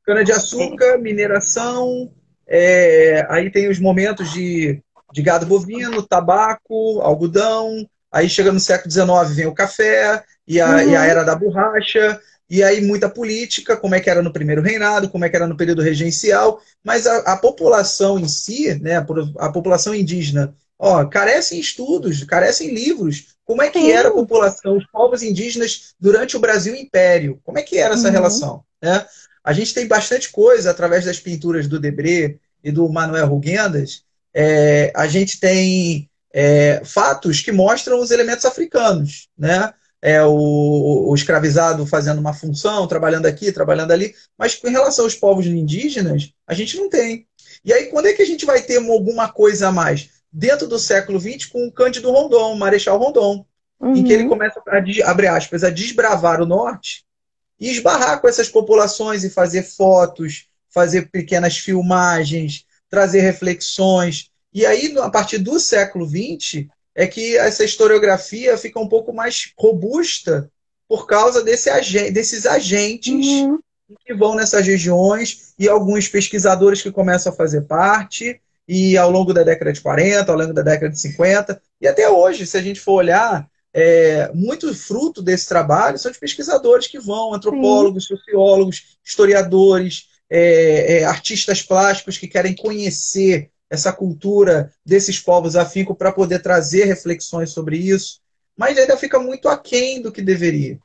[0.03, 0.97] Cana de açúcar, é.
[0.97, 2.11] mineração,
[2.47, 7.87] é, aí tem os momentos de, de gado bovino, tabaco, algodão.
[8.11, 10.77] Aí chega no século XIX, vem o café e a, uhum.
[10.79, 11.05] e a uhum.
[11.05, 12.19] era da borracha.
[12.53, 15.47] E aí muita política, como é que era no primeiro reinado, como é que era
[15.47, 16.61] no período regencial.
[16.83, 19.05] Mas a, a população em si, né, a,
[19.39, 23.29] a população indígena, ó, carece em estudos, carece em livros.
[23.43, 27.41] Como é que era a população, os povos indígenas durante o Brasil Império?
[27.43, 28.13] Como é que era essa uhum.
[28.13, 28.63] relação?
[28.79, 29.03] Né?
[29.43, 34.03] A gente tem bastante coisa através das pinturas do Debré e do Manuel Rugendas.
[34.31, 39.73] É, a gente tem é, fatos que mostram os elementos africanos, né?
[40.05, 45.15] É, o, o, escravizado fazendo uma função, trabalhando aqui, trabalhando ali, mas em relação aos
[45.15, 47.25] povos indígenas, a gente não tem.
[47.63, 50.09] E aí, quando é que a gente vai ter alguma coisa a mais?
[50.29, 53.45] Dentro do século XX, com o Cândido Rondon, Marechal Rondon,
[53.79, 53.95] uhum.
[53.95, 54.29] em que ele uhum.
[54.29, 57.05] começa a, abre aspas, a desbravar o norte
[57.57, 64.29] e esbarrar com essas populações e fazer fotos, fazer pequenas filmagens, trazer reflexões.
[64.53, 69.51] E aí, a partir do século XX, é que essa historiografia fica um pouco mais
[69.57, 70.49] robusta,
[70.87, 71.69] por causa desse,
[72.11, 73.57] desses agentes uhum.
[74.05, 79.33] que vão nessas regiões e alguns pesquisadores que começam a fazer parte, e ao longo
[79.33, 82.61] da década de 40, ao longo da década de 50, e até hoje, se a
[82.61, 88.15] gente for olhar, é, muito fruto desse trabalho são de pesquisadores que vão, antropólogos, Sim.
[88.15, 96.11] sociólogos, historiadores, é, é, artistas plásticos que querem conhecer essa cultura desses povos afinco para
[96.11, 98.19] poder trazer reflexões sobre isso,
[98.57, 100.77] mas ainda fica muito aquém do que deveria.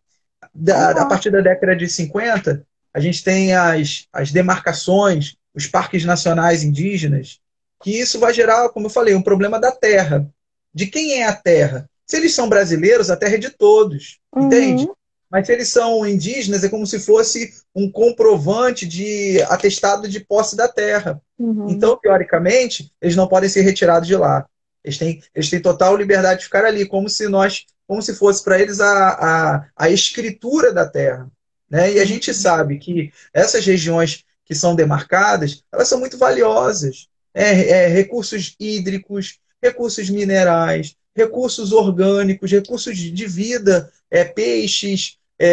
[0.55, 2.65] Da, a partir da década de 50,
[2.95, 7.41] a gente tem as, as demarcações, os parques nacionais indígenas,
[7.83, 10.29] que isso vai gerar, como eu falei, um problema da terra.
[10.73, 11.89] De quem é a terra?
[12.07, 14.47] Se eles são brasileiros, a terra é de todos, uhum.
[14.47, 14.89] entende?
[15.31, 20.57] Mas se eles são indígenas, é como se fosse um comprovante de atestado de posse
[20.57, 21.21] da terra.
[21.39, 21.69] Uhum.
[21.69, 24.47] Então, teoricamente, eles não podem ser retirados de lá.
[24.83, 28.43] Eles têm, eles têm total liberdade de ficar ali, como se nós, como se fosse
[28.43, 31.31] para eles a, a, a escritura da terra.
[31.69, 31.93] Né?
[31.93, 37.09] E a gente sabe que essas regiões que são demarcadas, elas são muito valiosas.
[37.35, 45.49] É, é, recursos hídricos, recursos minerais, recursos orgânicos, recursos de vida, é, peixes, é,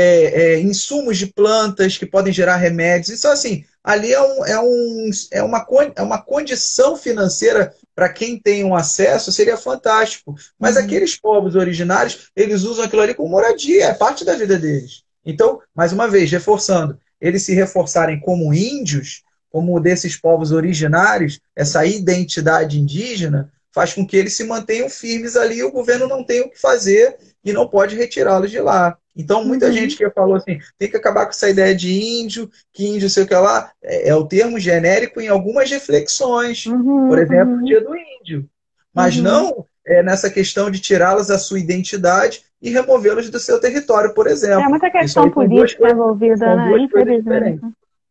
[0.56, 3.18] é, insumos de plantas que podem gerar remédios.
[3.18, 8.40] Então, assim, ali é, um, é, um, é, uma, é uma condição financeira para quem
[8.40, 10.36] tem um acesso, seria fantástico.
[10.60, 10.84] Mas uhum.
[10.84, 15.04] aqueles povos originários, eles usam aquilo ali como moradia, é parte da vida deles.
[15.26, 21.86] Então, mais uma vez, reforçando, eles se reforçarem como índios, como desses povos originários, essa
[21.86, 26.40] identidade indígena, faz com que eles se mantenham firmes ali e o governo não tem
[26.40, 28.98] o que fazer e não pode retirá-los de lá.
[29.14, 29.74] Então, muita uhum.
[29.74, 33.24] gente que falou assim, tem que acabar com essa ideia de índio, que índio sei
[33.24, 36.66] o que lá, é, é o termo genérico em algumas reflexões.
[36.66, 37.62] Uhum, Por exemplo, uhum.
[37.62, 38.50] o dia do índio.
[38.94, 39.24] Mas uhum.
[39.24, 44.26] não é, nessa questão de tirá-los da sua identidade e removê-los do seu território, por
[44.26, 44.62] exemplo.
[44.62, 46.78] É muita questão política envolvida, né?
[46.80, 47.62] Infelizmente.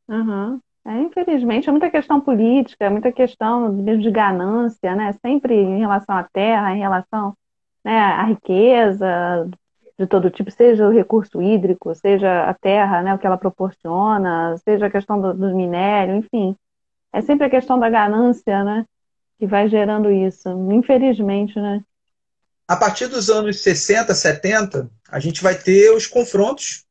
[0.08, 0.60] Uhum.
[0.86, 5.12] É, infelizmente, é muita questão política, é muita questão de ganância, né?
[5.24, 7.34] Sempre em relação à terra, em relação
[7.82, 9.48] né, à riqueza
[9.98, 14.56] de todo tipo, seja o recurso hídrico, seja a terra, né, o que ela proporciona,
[14.58, 16.56] seja a questão do, do minério, enfim.
[17.12, 18.84] É sempre a questão da ganância, né?
[19.38, 21.82] Que vai gerando isso, infelizmente, né?
[22.66, 26.84] A partir dos anos 60, 70, a gente vai ter os confrontos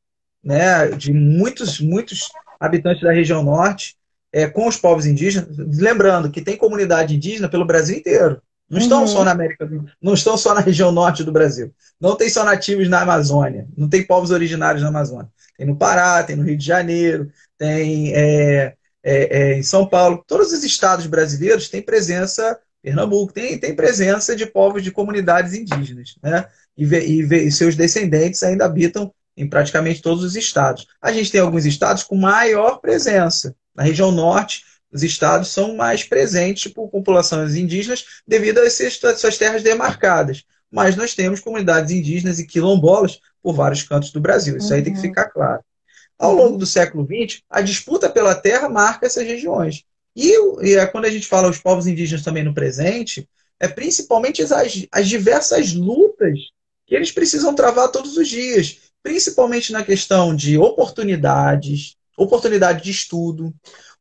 [0.44, 2.30] né, de muitos, muitos
[2.60, 3.96] habitantes da região norte,
[4.32, 5.56] é, com os povos indígenas.
[5.58, 8.42] Lembrando que tem comunidade indígena pelo Brasil inteiro.
[8.70, 9.08] Não estão uhum.
[9.08, 9.70] só na América
[10.02, 11.72] não estão só na região norte do Brasil.
[12.00, 13.68] Não tem só nativos na Amazônia.
[13.78, 15.30] Não tem povos originários na Amazônia.
[15.56, 20.24] Tem no Pará, tem no Rio de Janeiro, tem é, é, é, em São Paulo.
[20.26, 26.16] Todos os estados brasileiros têm presença, Pernambuco tem, tem presença de povos de comunidades indígenas.
[26.24, 26.46] Né?
[26.76, 30.88] E, e, e seus descendentes ainda habitam em praticamente todos os estados.
[31.02, 33.56] A gente tem alguns estados com maior presença.
[33.76, 39.38] Na região norte, os estados são mais presentes por populações indígenas devido a essas, suas
[39.38, 40.44] terras demarcadas.
[40.72, 44.58] Mas nós temos comunidades indígenas e quilombolas por vários cantos do Brasil.
[44.58, 44.76] Isso uhum.
[44.76, 45.06] aí tem que uhum.
[45.06, 45.64] ficar claro.
[46.18, 49.84] Ao longo do século XX, a disputa pela terra marca essas regiões.
[50.16, 53.28] E, e é quando a gente fala os povos indígenas também no presente,
[53.60, 54.52] é principalmente as,
[54.92, 56.38] as diversas lutas
[56.86, 63.54] que eles precisam travar todos os dias principalmente na questão de oportunidades, oportunidade de estudo,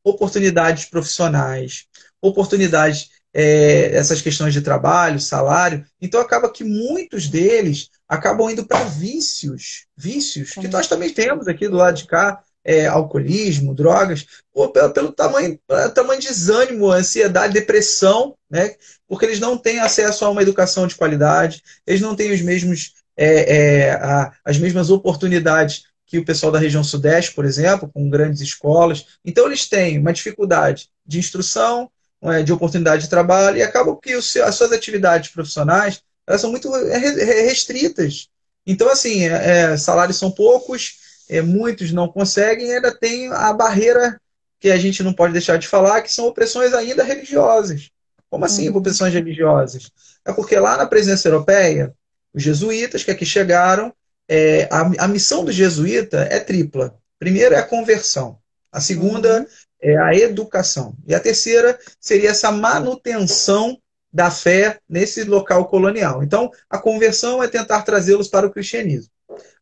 [0.05, 1.87] oportunidades profissionais,
[2.21, 5.85] oportunidades, é, essas questões de trabalho, salário.
[6.01, 11.69] Então acaba que muitos deles acabam indo para vícios, vícios que nós também temos aqui
[11.69, 15.59] do lado de cá, é, alcoolismo, drogas, ou pelo, pelo tamanho,
[15.95, 18.77] tamanho de desânimo, ansiedade, depressão, né?
[19.09, 22.93] porque eles não têm acesso a uma educação de qualidade, eles não têm os mesmos
[23.17, 28.11] é, é, a, as mesmas oportunidades que o pessoal da região sudeste, por exemplo, com
[28.11, 29.07] grandes escolas.
[29.25, 31.91] Então, eles têm uma dificuldade de instrução,
[32.23, 36.71] é, de oportunidade de trabalho, e acabam que as suas atividades profissionais elas são muito
[36.71, 38.29] restritas.
[38.67, 40.99] Então, assim, é, é, salários são poucos,
[41.29, 44.21] é, muitos não conseguem, e ainda tem a barreira
[44.61, 47.91] que a gente não pode deixar de falar, que são opressões ainda religiosas.
[48.31, 48.77] Como assim, uhum.
[48.77, 49.91] opressões religiosas?
[50.25, 51.93] É porque lá na presença europeia,
[52.35, 53.93] os jesuítas que aqui chegaram,
[54.29, 56.97] é, a, a, missão do jesuíta é tripla.
[57.19, 58.39] Primeiro é a conversão.
[58.71, 59.47] A segunda uhum.
[59.81, 60.95] é a educação.
[61.07, 63.79] E a terceira seria essa manutenção
[64.13, 66.23] da fé nesse local colonial.
[66.23, 69.11] Então, a conversão é tentar trazê-los para o cristianismo.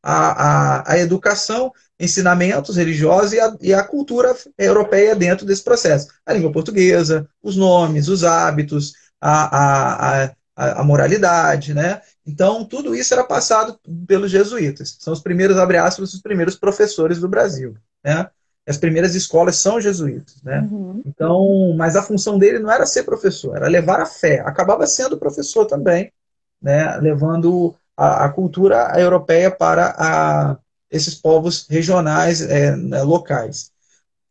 [0.03, 6.09] A, a, a educação, ensinamentos religiosos e a, e a, cultura europeia dentro desse processo.
[6.27, 12.01] A língua portuguesa, os nomes, os hábitos, a, a, a, moralidade, né?
[12.27, 14.97] Então, tudo isso era passado pelos jesuítas.
[15.01, 17.77] São os primeiros, abre aspas, os primeiros professores do Brasil.
[18.05, 18.29] Né?
[18.67, 20.43] As primeiras escolas são jesuítas.
[20.43, 20.61] Né?
[20.71, 21.03] Uhum.
[21.05, 24.41] Então, mas a função dele não era ser professor, era levar a fé.
[24.41, 26.13] Acabava sendo professor também,
[26.61, 26.97] né?
[26.99, 30.57] levando a, a cultura europeia para a,
[30.91, 33.71] esses povos regionais, é, né, locais.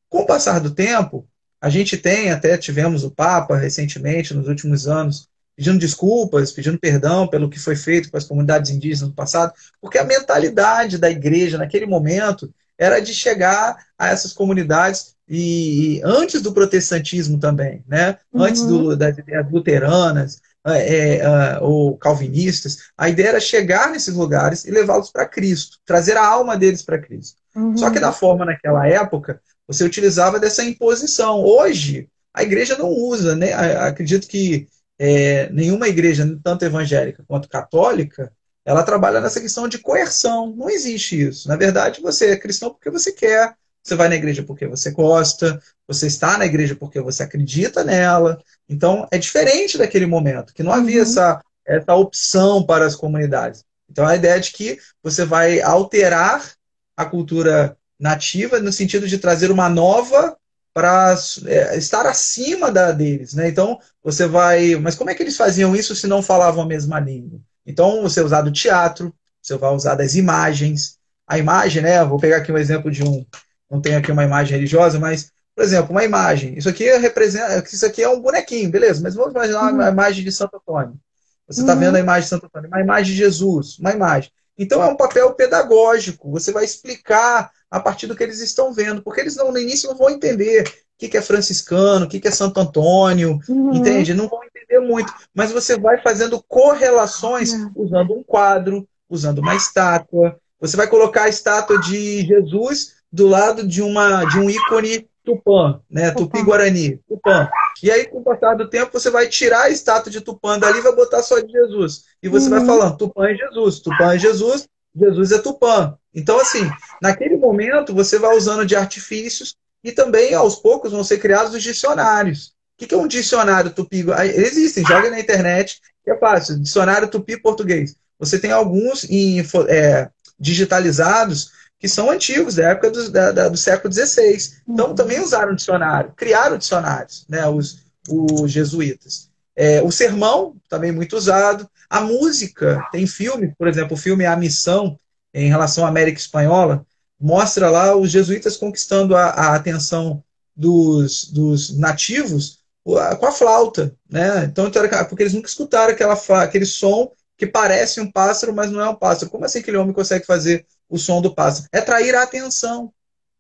[0.09, 1.27] Com o passar do tempo,
[1.61, 5.28] a gente tem, até tivemos o Papa recentemente, nos últimos anos,
[5.59, 9.97] pedindo desculpas, pedindo perdão pelo que foi feito com as comunidades indígenas no passado, porque
[9.97, 16.41] a mentalidade da igreja naquele momento era de chegar a essas comunidades e, e antes
[16.41, 18.17] do protestantismo também, né?
[18.31, 18.43] Uhum.
[18.43, 24.63] Antes do, das ideias luteranas é, é, ou calvinistas, a ideia era chegar nesses lugares
[24.63, 27.35] e levá-los para Cristo, trazer a alma deles para Cristo.
[27.53, 27.75] Uhum.
[27.75, 31.43] Só que da forma naquela época, você utilizava dessa imposição.
[31.43, 33.51] Hoje, a igreja não usa, né?
[33.51, 38.31] Acredito que é, nenhuma igreja, tanto evangélica quanto católica,
[38.65, 40.53] ela trabalha nessa questão de coerção.
[40.55, 41.47] Não existe isso.
[41.47, 45.59] Na verdade, você é cristão porque você quer, você vai na igreja porque você gosta,
[45.87, 48.43] você está na igreja porque você acredita nela.
[48.67, 51.03] Então, é diferente daquele momento, que não havia uhum.
[51.03, 53.63] essa, essa opção para as comunidades.
[53.89, 56.53] Então, a ideia é de que você vai alterar
[56.95, 60.37] a cultura nativa no sentido de trazer uma nova
[60.79, 61.13] para
[61.45, 63.49] é, estar acima da deles, né?
[63.49, 67.01] Então você vai, mas como é que eles faziam isso se não falavam a mesma
[67.01, 67.41] língua?
[67.65, 72.01] Então você usar do teatro, você vai usar das imagens, a imagem, né?
[72.05, 73.25] Vou pegar aqui um exemplo de um,
[73.69, 76.57] não tenho aqui uma imagem religiosa, mas por exemplo, uma imagem.
[76.57, 79.01] Isso aqui representa, isso aqui é um bonequinho, beleza?
[79.03, 79.91] Mas vamos imaginar uma uhum.
[79.91, 80.97] imagem de Santo Antônio.
[81.45, 81.79] Você está uhum.
[81.79, 84.31] vendo a imagem de Santo Antônio, uma imagem de Jesus, uma imagem.
[84.57, 86.31] Então é um papel pedagógico.
[86.31, 89.89] Você vai explicar a partir do que eles estão vendo, porque eles não, no início
[89.89, 93.73] não vão entender o que, que é franciscano, o que, que é Santo Antônio, uhum.
[93.73, 94.13] entende?
[94.13, 97.71] Não vão entender muito, mas você vai fazendo correlações uhum.
[97.75, 100.37] usando um quadro, usando uma estátua.
[100.59, 105.79] Você vai colocar a estátua de Jesus do lado de, uma, de um ícone Tupã,
[105.89, 106.11] né?
[106.11, 107.49] Tupi-Guarani, Tupã.
[107.83, 110.79] E aí, com o passar do tempo, você vai tirar a estátua de Tupã dali
[110.79, 112.05] e vai botar só de Jesus.
[112.21, 112.57] E você uhum.
[112.57, 115.95] vai falando, Tupã é Jesus, Tupã é Jesus, Jesus é Tupã.
[116.13, 116.69] Então, assim,
[117.01, 121.63] naquele momento, você vai usando de artifícios e também, aos poucos, vão ser criados os
[121.63, 122.53] dicionários.
[122.81, 124.05] O que é um dicionário tupi?
[124.35, 126.59] Existem, joga na internet, que é fácil.
[126.59, 127.95] Dicionário tupi português.
[128.17, 133.57] Você tem alguns em, é, digitalizados que são antigos, da época do, da, da, do
[133.57, 134.37] século XVI.
[134.67, 134.95] Então, uhum.
[134.95, 139.28] também usaram dicionário, criaram dicionários, né, os, os jesuítas.
[139.61, 141.69] É, o sermão, também muito usado.
[141.89, 144.97] A música, tem filme, por exemplo, o filme A Missão,
[145.33, 146.85] em relação à América Espanhola,
[147.19, 150.23] mostra lá os jesuítas conquistando a, a atenção
[150.55, 154.45] dos, dos nativos com a flauta, né?
[154.45, 154.71] Então,
[155.09, 158.95] porque eles nunca escutaram aquela, aquele som que parece um pássaro, mas não é um
[158.95, 159.29] pássaro.
[159.29, 161.67] Como assim aquele homem consegue fazer o som do pássaro?
[161.73, 162.93] É trair a atenção.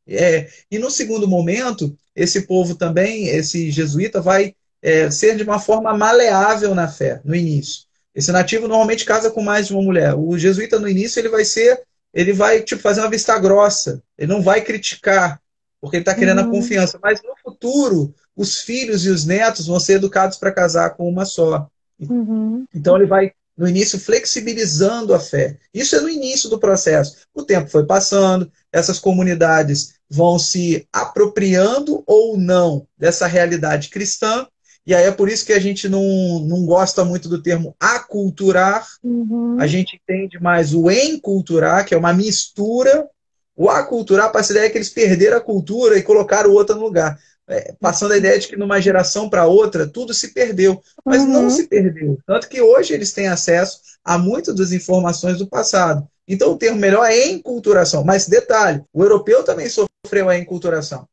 [0.05, 5.59] É, e no segundo momento, esse povo também, esse jesuíta, vai é, ser de uma
[5.59, 7.83] forma maleável na fé, no início.
[8.13, 10.15] Esse nativo normalmente casa com mais de uma mulher.
[10.15, 11.81] O jesuíta, no início, ele vai ser,
[12.13, 14.01] ele vai tipo, fazer uma vista grossa.
[14.17, 15.39] Ele não vai criticar,
[15.79, 16.47] porque ele está querendo uhum.
[16.47, 16.99] a confiança.
[17.01, 21.25] Mas no futuro, os filhos e os netos vão ser educados para casar com uma
[21.25, 21.69] só.
[21.99, 22.65] Uhum.
[22.73, 25.57] Então ele vai, no início, flexibilizando a fé.
[25.73, 27.17] Isso é no início do processo.
[27.33, 34.47] O tempo foi passando, essas comunidades vão se apropriando ou não dessa realidade cristã
[34.89, 36.01] e aí é por isso que a gente não,
[36.47, 38.87] não gosta muito do termo aculturar.
[39.03, 39.55] Uhum.
[39.59, 43.07] A gente entende mais o enculturar, que é uma mistura.
[43.55, 47.19] O aculturar passa a ideia que eles perderam a cultura e colocaram outra no lugar.
[47.47, 50.81] É, passando a ideia de que numa geração para outra tudo se perdeu.
[51.05, 51.33] Mas uhum.
[51.33, 52.17] não se perdeu.
[52.25, 56.07] Tanto que hoje eles têm acesso a muitas das informações do passado.
[56.27, 58.03] Então o termo melhor é enculturação.
[58.03, 61.07] Mas detalhe, o europeu também sofreu a enculturação.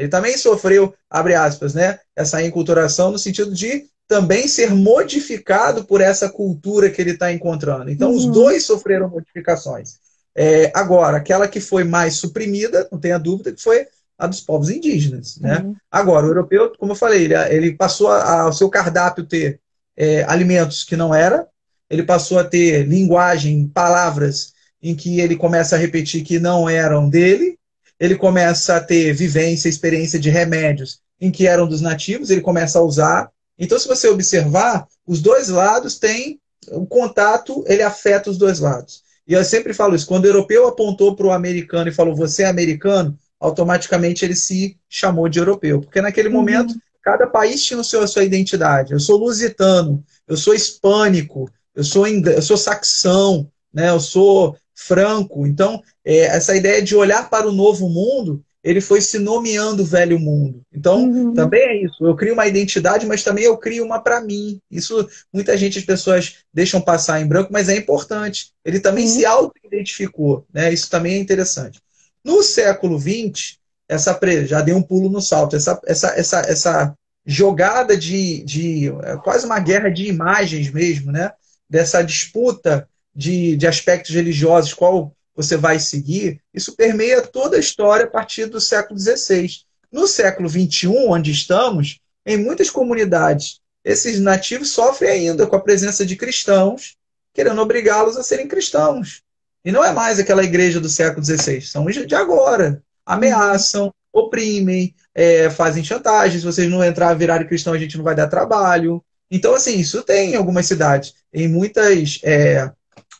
[0.00, 6.00] Ele também sofreu, abre aspas, né, essa enculturação no sentido de também ser modificado por
[6.00, 7.90] essa cultura que ele está encontrando.
[7.90, 8.16] Então, uhum.
[8.16, 9.98] os dois sofreram modificações.
[10.34, 13.86] É, agora, aquela que foi mais suprimida, não tenha dúvida, que foi
[14.18, 15.36] a dos povos indígenas.
[15.38, 15.58] Né?
[15.58, 15.76] Uhum.
[15.90, 19.60] Agora, o europeu, como eu falei, ele, ele passou ao seu cardápio ter
[19.96, 21.46] é, alimentos que não era,
[21.90, 27.08] ele passou a ter linguagem, palavras em que ele começa a repetir que não eram
[27.08, 27.59] dele,
[28.00, 32.78] ele começa a ter vivência, experiência de remédios em que eram dos nativos, ele começa
[32.78, 33.30] a usar.
[33.58, 39.02] Então, se você observar, os dois lados têm o contato, ele afeta os dois lados.
[39.28, 42.42] E eu sempre falo isso, quando o europeu apontou para o americano e falou, você
[42.42, 45.82] é americano, automaticamente ele se chamou de europeu.
[45.82, 46.34] Porque naquele uhum.
[46.34, 48.92] momento, cada país tinha o seu, a sua identidade.
[48.92, 53.90] Eu sou lusitano, eu sou hispânico, eu sou, eu sou saxão, né?
[53.90, 54.56] eu sou
[54.86, 55.46] franco.
[55.46, 59.86] Então, é, essa ideia de olhar para o novo mundo, ele foi se nomeando o
[59.86, 60.62] velho mundo.
[60.72, 61.34] Então, uhum.
[61.34, 62.04] também é isso.
[62.04, 64.58] Eu crio uma identidade, mas também eu crio uma para mim.
[64.70, 68.52] Isso muita gente, as pessoas deixam passar em branco, mas é importante.
[68.64, 69.10] Ele também uhum.
[69.10, 70.46] se auto-identificou.
[70.52, 70.72] Né?
[70.72, 71.80] Isso também é interessante.
[72.24, 73.58] No século XX,
[73.88, 76.94] essa já dei um pulo no salto, essa, essa, essa, essa
[77.26, 81.32] jogada de, de é quase uma guerra de imagens mesmo, né?
[81.68, 82.88] dessa disputa
[83.20, 88.46] de, de aspectos religiosos, qual você vai seguir, isso permeia toda a história a partir
[88.46, 89.50] do século XVI.
[89.92, 96.06] No século XXI, onde estamos, em muitas comunidades, esses nativos sofrem ainda com a presença
[96.06, 96.96] de cristãos,
[97.34, 99.22] querendo obrigá-los a serem cristãos.
[99.62, 102.82] E não é mais aquela igreja do século XVI, são de agora.
[103.04, 106.40] Ameaçam, oprimem, é, fazem chantagens.
[106.40, 109.04] Se vocês não entrar virarem cristão, a gente não vai dar trabalho.
[109.30, 111.14] Então, assim, isso tem em algumas cidades.
[111.32, 112.70] Em muitas, é,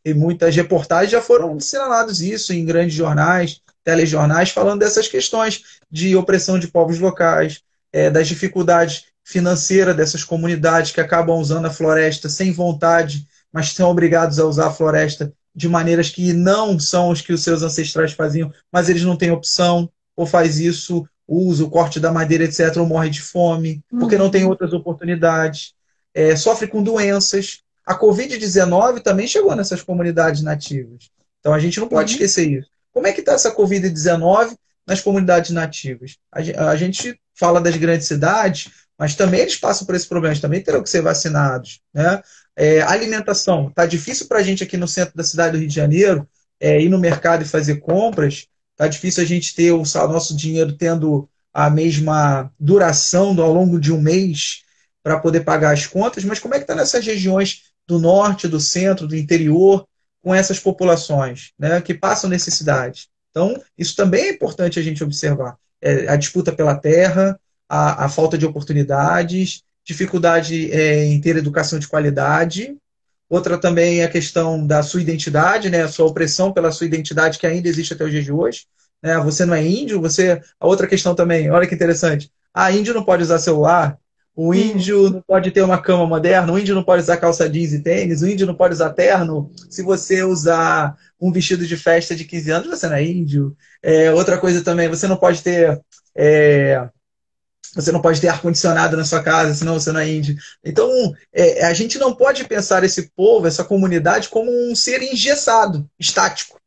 [0.04, 6.16] em muitas reportagens já foram assinalados isso em grandes jornais, telejornais, falando dessas questões de
[6.16, 7.60] opressão de povos locais,
[7.92, 13.90] é, das dificuldades financeiras dessas comunidades que acabam usando a floresta sem vontade, mas são
[13.90, 18.12] obrigados a usar a floresta de maneiras que não são os que os seus ancestrais
[18.12, 22.76] faziam, mas eles não têm opção, ou faz isso, usa o corte da madeira, etc.,
[22.76, 24.50] ou morre de fome, porque não tem uhum.
[24.50, 25.74] outras oportunidades
[26.14, 27.60] é, sofre com doenças.
[27.86, 31.10] A Covid-19 também chegou nessas comunidades nativas.
[31.40, 32.14] Então a gente não pode uhum.
[32.14, 32.68] esquecer isso.
[32.92, 34.56] Como é que está essa Covid-19
[34.86, 36.16] nas comunidades nativas?
[36.32, 40.62] A gente fala das grandes cidades, mas também eles passam por esse problema, eles também
[40.62, 41.80] terão que ser vacinados.
[41.94, 42.22] Né?
[42.56, 43.68] É, alimentação.
[43.68, 46.28] Está difícil para a gente aqui no centro da cidade do Rio de Janeiro
[46.60, 48.46] é, ir no mercado e fazer compras.
[48.72, 53.92] Está difícil a gente ter o nosso dinheiro tendo a mesma duração ao longo de
[53.92, 54.62] um mês
[55.02, 58.60] para poder pagar as contas, mas como é que está nessas regiões do norte, do
[58.60, 59.84] centro, do interior,
[60.22, 63.08] com essas populações né, que passam necessidade?
[63.30, 65.56] Então, isso também é importante a gente observar.
[65.82, 67.38] É, a disputa pela terra,
[67.68, 72.76] a, a, falta de oportunidades, dificuldade é, em ter educação de qualidade.
[73.28, 77.38] Outra também é a questão da sua identidade, né, a sua opressão pela sua identidade,
[77.38, 78.66] que ainda existe até os dias de hoje.
[79.02, 79.18] Né?
[79.18, 80.40] Você não é índio, você.
[80.60, 82.30] A outra questão também, olha que interessante.
[82.54, 83.98] Ah, índio não pode usar celular,
[84.42, 87.74] o índio não pode ter uma cama moderna, o índio não pode usar calça jeans
[87.74, 89.52] e tênis, o índio não pode usar terno.
[89.68, 93.54] Se você usar um vestido de festa de 15 anos, você não é índio.
[93.82, 95.78] É, outra coisa também, você não pode ter.
[96.16, 96.88] É,
[97.74, 100.34] você não pode ter ar-condicionado na sua casa, senão você não é índio.
[100.64, 100.90] Então,
[101.34, 106.58] é, a gente não pode pensar esse povo, essa comunidade, como um ser engessado, estático.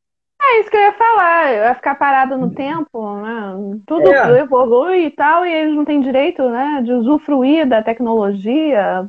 [0.46, 3.80] É isso que eu ia falar, eu ia ficar parado no tempo, né?
[3.88, 4.39] Tudo é.
[4.39, 9.08] evolui e tal, e eles não têm direito, né, de usufruir da tecnologia.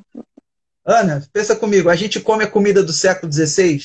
[0.86, 3.80] Ana, pensa comigo, a gente come a comida do século XVI?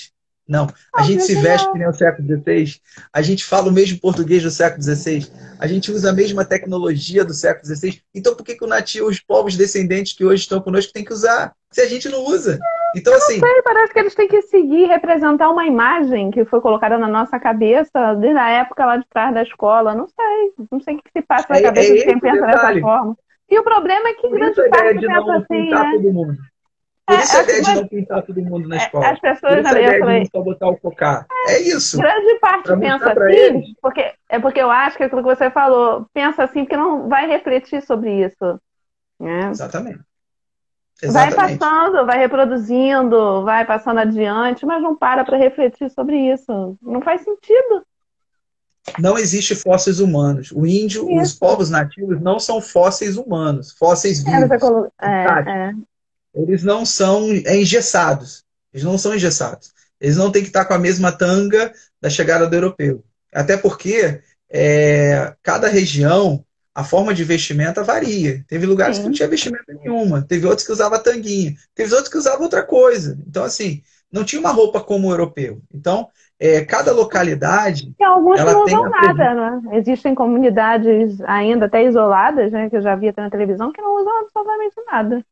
[0.49, 0.67] Não.
[0.95, 1.73] A gente se veste não.
[1.73, 2.81] que nem o século XVI.
[3.13, 5.27] A gente fala o mesmo português do século XVI.
[5.59, 8.01] A gente usa a mesma tecnologia do século XVI.
[8.15, 11.13] Então, por que, que o nativo, os povos descendentes que hoje estão conosco, têm que
[11.13, 11.53] usar?
[11.71, 12.59] Se a gente não usa.
[12.95, 13.39] Então, eu assim.
[13.39, 17.39] Sei, parece que eles têm que seguir, representar uma imagem que foi colocada na nossa
[17.39, 19.93] cabeça desde a época lá de trás da escola.
[19.93, 20.53] Não sei.
[20.71, 22.75] Não sei o que se passa na é, cabeça é de quem pensa detalhe.
[22.75, 23.17] dessa forma.
[23.49, 25.91] E o problema é que grande parte pensa assim, né?
[25.95, 26.37] Todo mundo.
[27.09, 29.09] Por é, isso a ideia de não pintar todo mundo na é, escola.
[29.09, 31.25] As pessoas Por isso a ideia falei, de só botar o focar.
[31.47, 31.97] É, é isso.
[31.97, 36.43] Grande parte pensa assim, porque, é porque eu acho que aquilo que você falou, pensa
[36.43, 38.61] assim, porque não vai refletir sobre isso.
[39.19, 39.49] Né?
[39.49, 40.01] Exatamente.
[41.01, 41.35] Exatamente.
[41.35, 46.77] Vai passando, vai reproduzindo, vai passando adiante, mas não para para refletir sobre isso.
[46.81, 47.83] Não faz sentido.
[48.97, 50.51] Não existe fósseis humanos.
[50.51, 51.21] O índio, isso.
[51.21, 54.89] os povos nativos não são fósseis humanos, fósseis é, vivos.
[55.01, 55.73] É, é,
[56.33, 58.43] Eles não são engessados.
[58.73, 59.73] Eles não são engessados.
[59.99, 61.71] Eles não têm que estar com a mesma tanga
[62.01, 63.03] da chegada do europeu.
[63.33, 66.43] Até porque é, cada região
[66.79, 68.41] a forma de vestimenta varia.
[68.47, 69.01] Teve lugares Sim.
[69.01, 72.63] que não tinha vestimenta nenhuma, teve outros que usavam tanguinha, teve outros que usavam outra
[72.63, 73.19] coisa.
[73.27, 75.61] Então, assim, não tinha uma roupa como o europeu.
[75.73, 76.07] Então,
[76.39, 77.93] é, cada localidade.
[77.99, 79.77] E alguns ela não usam nada, né?
[79.77, 82.69] Existem comunidades ainda até isoladas, né?
[82.69, 85.25] Que eu já vi até na televisão, que não usam absolutamente nada.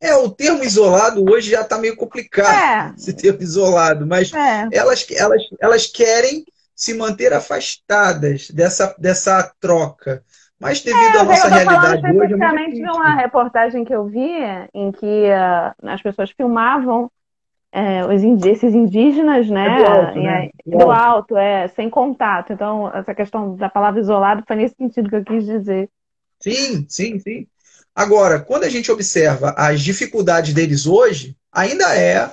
[0.00, 2.94] É, o termo isolado hoje já está meio complicado, é.
[2.96, 4.68] esse termo isolado, mas é.
[4.72, 6.44] elas, elas, elas querem
[6.78, 10.22] se manter afastadas dessa, dessa troca.
[10.60, 12.34] Mas devido é, à nossa realidade hoje.
[12.34, 14.30] É muito de uma reportagem que eu vi
[14.72, 17.10] em que uh, as pessoas filmavam
[17.72, 19.66] é, os esses indígenas, né?
[19.66, 20.50] É do alto, né?
[20.64, 22.52] Do, do alto, é, sem contato.
[22.52, 25.90] Então, essa questão da palavra isolado foi nesse sentido que eu quis dizer.
[26.40, 27.46] Sim, sim, sim.
[27.92, 32.30] Agora, quando a gente observa as dificuldades deles hoje, ainda é,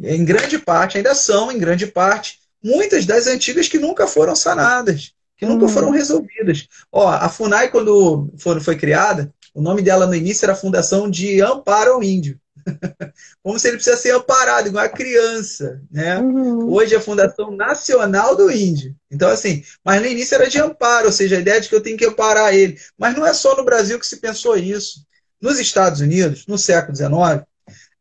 [0.00, 5.12] em grande parte, ainda são, em grande parte, muitas das antigas que nunca foram sanadas,
[5.36, 5.70] que nunca uhum.
[5.70, 6.68] foram resolvidas.
[6.92, 11.40] Ó, a FUNAI, quando foi, foi criada, o nome dela no início era Fundação de
[11.40, 12.38] Amparo ao Índio.
[13.42, 16.18] Como se ele precisa ser amparado, igual a criança, né?
[16.18, 16.70] Uhum.
[16.70, 18.94] Hoje é a Fundação Nacional do Índio.
[19.10, 21.82] Então, assim, mas no início era de amparo, ou seja, a ideia de que eu
[21.82, 22.78] tenho que amparar ele.
[22.98, 25.04] Mas não é só no Brasil que se pensou isso.
[25.40, 27.46] Nos Estados Unidos, no século XIX,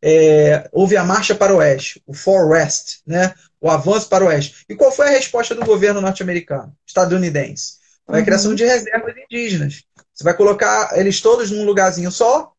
[0.01, 3.33] é, houve a marcha para o oeste, o For West, né?
[3.61, 4.65] O avanço para o oeste.
[4.69, 7.73] E qual foi a resposta do governo norte-americano, estadunidense?
[8.05, 8.25] Foi a uhum.
[8.25, 9.83] criação de reservas indígenas.
[10.13, 12.51] Você vai colocar eles todos num lugarzinho só,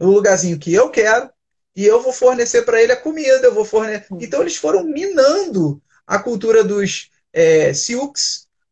[0.00, 1.30] o lugarzinho que eu quero,
[1.74, 4.06] e eu vou fornecer para ele a comida, eu vou fornecer.
[4.10, 4.18] Uhum.
[4.20, 8.12] Então eles foram minando a cultura dos é, Sioux,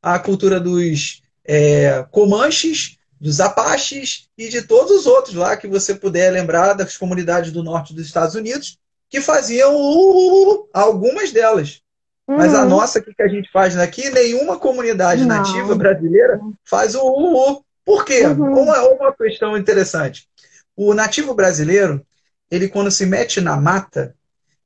[0.02, 5.94] a cultura dos é, Comanches, dos Apaches e de todos os outros lá que você
[5.94, 8.78] puder lembrar das comunidades do norte dos Estados Unidos
[9.10, 11.82] que faziam uh, algumas delas.
[12.26, 12.36] Uhum.
[12.36, 12.68] Mas a uhum.
[12.68, 15.36] nossa que a gente faz aqui, nenhuma comunidade Não.
[15.36, 18.24] nativa brasileira faz o uh, Por quê?
[18.24, 18.62] Uhum.
[18.62, 20.28] Uma, uma questão interessante.
[20.76, 22.06] O nativo brasileiro,
[22.48, 24.14] ele quando se mete na mata,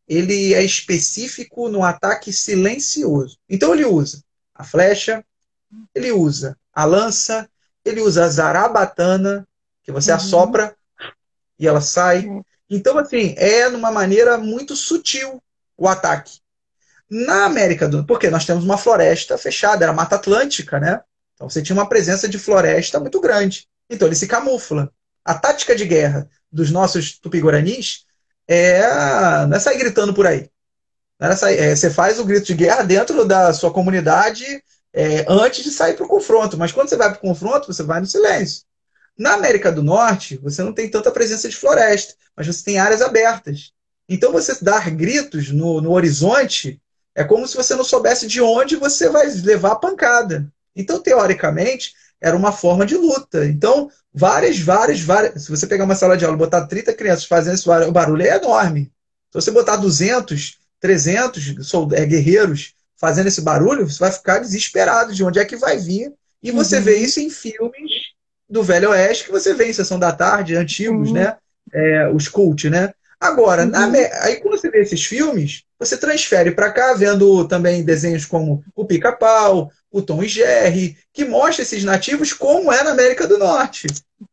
[0.06, 3.38] ele é específico no ataque silencioso.
[3.48, 4.22] Então ele usa
[4.54, 5.24] a flecha,
[5.94, 7.48] ele usa a lança,
[7.82, 9.48] ele usa a zarabatana,
[9.82, 10.16] que você uhum.
[10.16, 10.76] assopra
[11.58, 12.28] e ela sai.
[12.28, 12.53] É.
[12.70, 15.42] Então, assim, é numa maneira muito sutil
[15.76, 16.38] o ataque.
[17.10, 21.00] Na América do porque nós temos uma floresta fechada, era Mata Atlântica, né?
[21.34, 23.66] Então você tinha uma presença de floresta muito grande.
[23.90, 24.90] Então ele se camufla.
[25.24, 28.04] A tática de guerra dos nossos tupi-guaranis
[28.48, 28.82] é,
[29.46, 30.48] não é sair gritando por aí.
[31.20, 34.44] É sair, é, você faz o grito de guerra dentro da sua comunidade
[34.92, 36.56] é, antes de sair para o confronto.
[36.56, 38.64] Mas quando você vai para o confronto, você vai no silêncio.
[39.16, 43.00] Na América do Norte, você não tem tanta presença de floresta, mas você tem áreas
[43.00, 43.72] abertas.
[44.08, 46.80] Então, você dar gritos no, no horizonte
[47.14, 50.52] é como se você não soubesse de onde você vai levar a pancada.
[50.74, 53.46] Então, teoricamente, era uma forma de luta.
[53.46, 55.44] Então, várias, várias, várias.
[55.44, 57.92] Se você pegar uma sala de aula e botar 30 crianças fazendo esse barulho, o
[57.92, 58.92] barulho é enorme.
[59.30, 61.54] Se você botar 200, 300
[61.92, 66.12] é, guerreiros fazendo esse barulho, você vai ficar desesperado de onde é que vai vir.
[66.42, 66.82] E você uhum.
[66.82, 67.92] vê isso em filmes
[68.48, 71.14] do Velho Oeste que você vê em Sessão da Tarde, antigos, uhum.
[71.14, 71.36] né?
[71.72, 72.92] É, os cult, né?
[73.20, 73.70] Agora, uhum.
[73.70, 73.86] na,
[74.22, 78.84] aí quando você vê esses filmes, você transfere para cá, vendo também desenhos como o
[78.84, 83.86] Pica-Pau, o Tom e Jerry, que mostra esses nativos como é na América do Norte.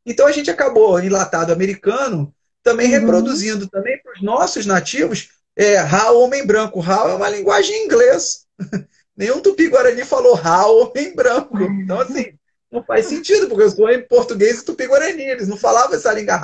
[0.05, 2.33] Então a gente acabou, enlatado americano,
[2.63, 2.99] também uhum.
[2.99, 6.79] reproduzindo também para os nossos nativos, é, How Homem Branco.
[6.79, 8.45] How é uma linguagem em inglês.
[9.15, 11.61] Nenhum tupi-guarani falou How Homem Branco.
[11.61, 12.33] Então, assim,
[12.71, 16.39] não faz sentido, porque eu sou em português e tupi-guarani, eles não falavam essa língua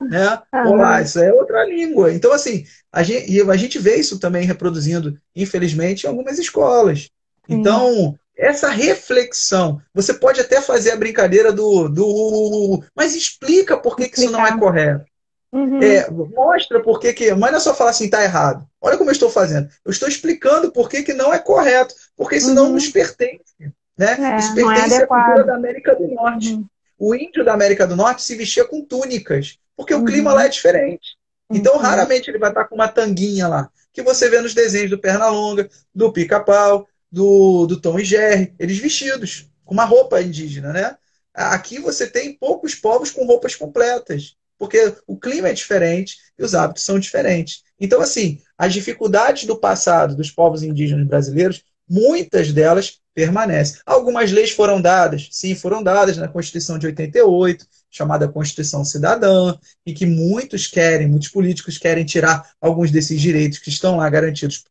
[0.00, 0.40] né?
[0.50, 2.12] Ah, Olá, isso é outra língua.
[2.12, 7.10] Então, assim, a gente, e a gente vê isso também reproduzindo, infelizmente, em algumas escolas.
[7.48, 11.88] Então, essa reflexão, você pode até fazer a brincadeira do.
[11.88, 15.04] do mas explica por que, que isso não é correto.
[15.52, 15.82] Uhum.
[15.82, 17.34] É, mostra por que, que.
[17.34, 18.64] Mas não é só falar assim, tá errado.
[18.80, 19.68] Olha como eu estou fazendo.
[19.84, 21.94] Eu estou explicando por que, que não é correto.
[22.16, 22.54] Porque isso uhum.
[22.54, 23.54] não nos pertence.
[24.00, 24.16] Né?
[24.18, 26.54] É, Isso é pertence é à cultura da América do Norte.
[26.54, 26.66] Uhum.
[26.98, 30.00] O índio da América do Norte se vestia com túnicas, porque uhum.
[30.00, 31.18] o clima lá é diferente.
[31.50, 31.80] Então, uhum.
[31.80, 35.68] raramente ele vai estar com uma tanguinha lá, que você vê nos desenhos do Pernalonga,
[35.94, 40.96] do Pica-Pau, do, do Tom e Jerry, eles vestidos, com uma roupa indígena, né?
[41.34, 46.54] Aqui você tem poucos povos com roupas completas, porque o clima é diferente e os
[46.54, 47.62] hábitos são diferentes.
[47.78, 53.80] Então, assim, as dificuldades do passado dos povos indígenas brasileiros, muitas delas permanece.
[53.84, 59.92] Algumas leis foram dadas, sim, foram dadas na Constituição de 88, chamada Constituição Cidadã, e
[59.92, 64.64] que muitos querem, muitos políticos querem tirar alguns desses direitos que estão lá garantidos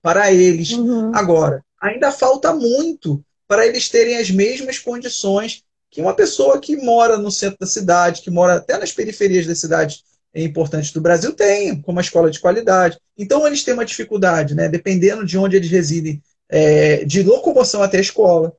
[0.00, 0.70] para eles.
[0.72, 1.12] Uhum.
[1.14, 7.16] Agora, ainda falta muito para eles terem as mesmas condições que uma pessoa que mora
[7.18, 10.02] no centro da cidade, que mora até nas periferias das cidades
[10.34, 12.98] importantes do Brasil tem, como uma escola de qualidade.
[13.16, 14.68] Então eles têm uma dificuldade, né?
[14.68, 18.52] Dependendo de onde eles residem é, de locomoção até a escola.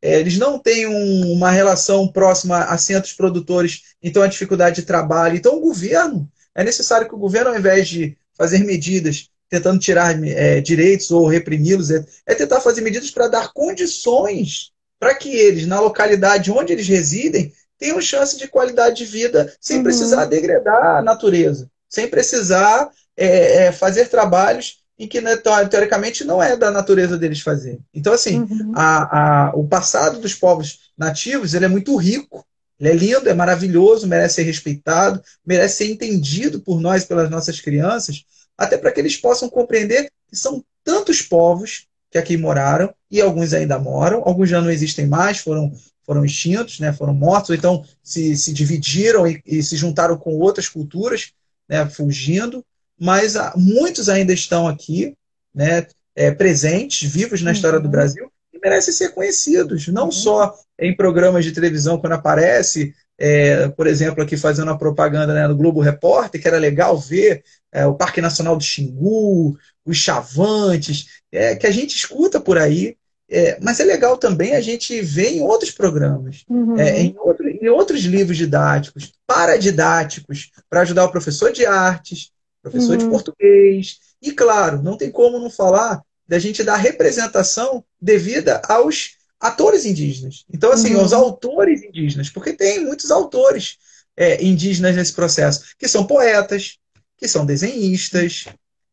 [0.00, 4.86] É, eles não têm um, uma relação próxima a centros produtores, então a dificuldade de
[4.86, 5.36] trabalho.
[5.36, 10.22] Então, o governo, é necessário que o governo, ao invés de fazer medidas tentando tirar
[10.24, 15.66] é, direitos ou reprimi-los, é, é tentar fazer medidas para dar condições para que eles,
[15.66, 19.84] na localidade onde eles residem, tenham chance de qualidade de vida sem uhum.
[19.84, 25.36] precisar degradar a natureza, sem precisar é, é, fazer trabalhos e que né,
[25.70, 27.78] teoricamente não é da natureza deles fazer.
[27.94, 28.72] Então, assim, uhum.
[28.74, 32.44] a, a, o passado dos povos nativos ele é muito rico
[32.78, 37.60] Ele é lindo, é maravilhoso, merece ser respeitado, merece ser entendido por nós, pelas nossas
[37.60, 38.24] crianças,
[38.56, 43.52] até para que eles possam compreender que são tantos povos que aqui moraram e alguns
[43.52, 45.72] ainda moram, alguns já não existem mais, foram
[46.04, 50.38] foram extintos, né, foram mortos, ou então se, se dividiram e, e se juntaram com
[50.38, 51.32] outras culturas,
[51.68, 52.64] né, fugindo,
[52.98, 55.14] mas há, muitos ainda estão aqui,
[55.54, 57.56] né, é, presentes, vivos na uhum.
[57.56, 57.90] história do uhum.
[57.90, 60.12] Brasil, e merecem ser conhecidos, não uhum.
[60.12, 65.46] só em programas de televisão, quando aparece, é, por exemplo, aqui fazendo a propaganda né,
[65.46, 67.42] no Globo Repórter, que era legal ver
[67.72, 72.96] é, o Parque Nacional do Xingu, os chavantes, é, que a gente escuta por aí,
[73.30, 76.78] é, mas é legal também a gente ver em outros programas, uhum.
[76.78, 82.30] é, em, outro, em, outros livros didáticos, paradidáticos, para ajudar o professor de artes,
[82.62, 82.98] professor uhum.
[82.98, 83.98] de português.
[84.20, 90.44] E, claro, não tem como não falar da gente dar representação devida aos atores indígenas.
[90.52, 91.00] Então, assim, uhum.
[91.00, 93.76] aos autores indígenas, porque tem muitos autores
[94.16, 96.78] é, indígenas nesse processo, que são poetas,
[97.16, 98.46] que são desenhistas,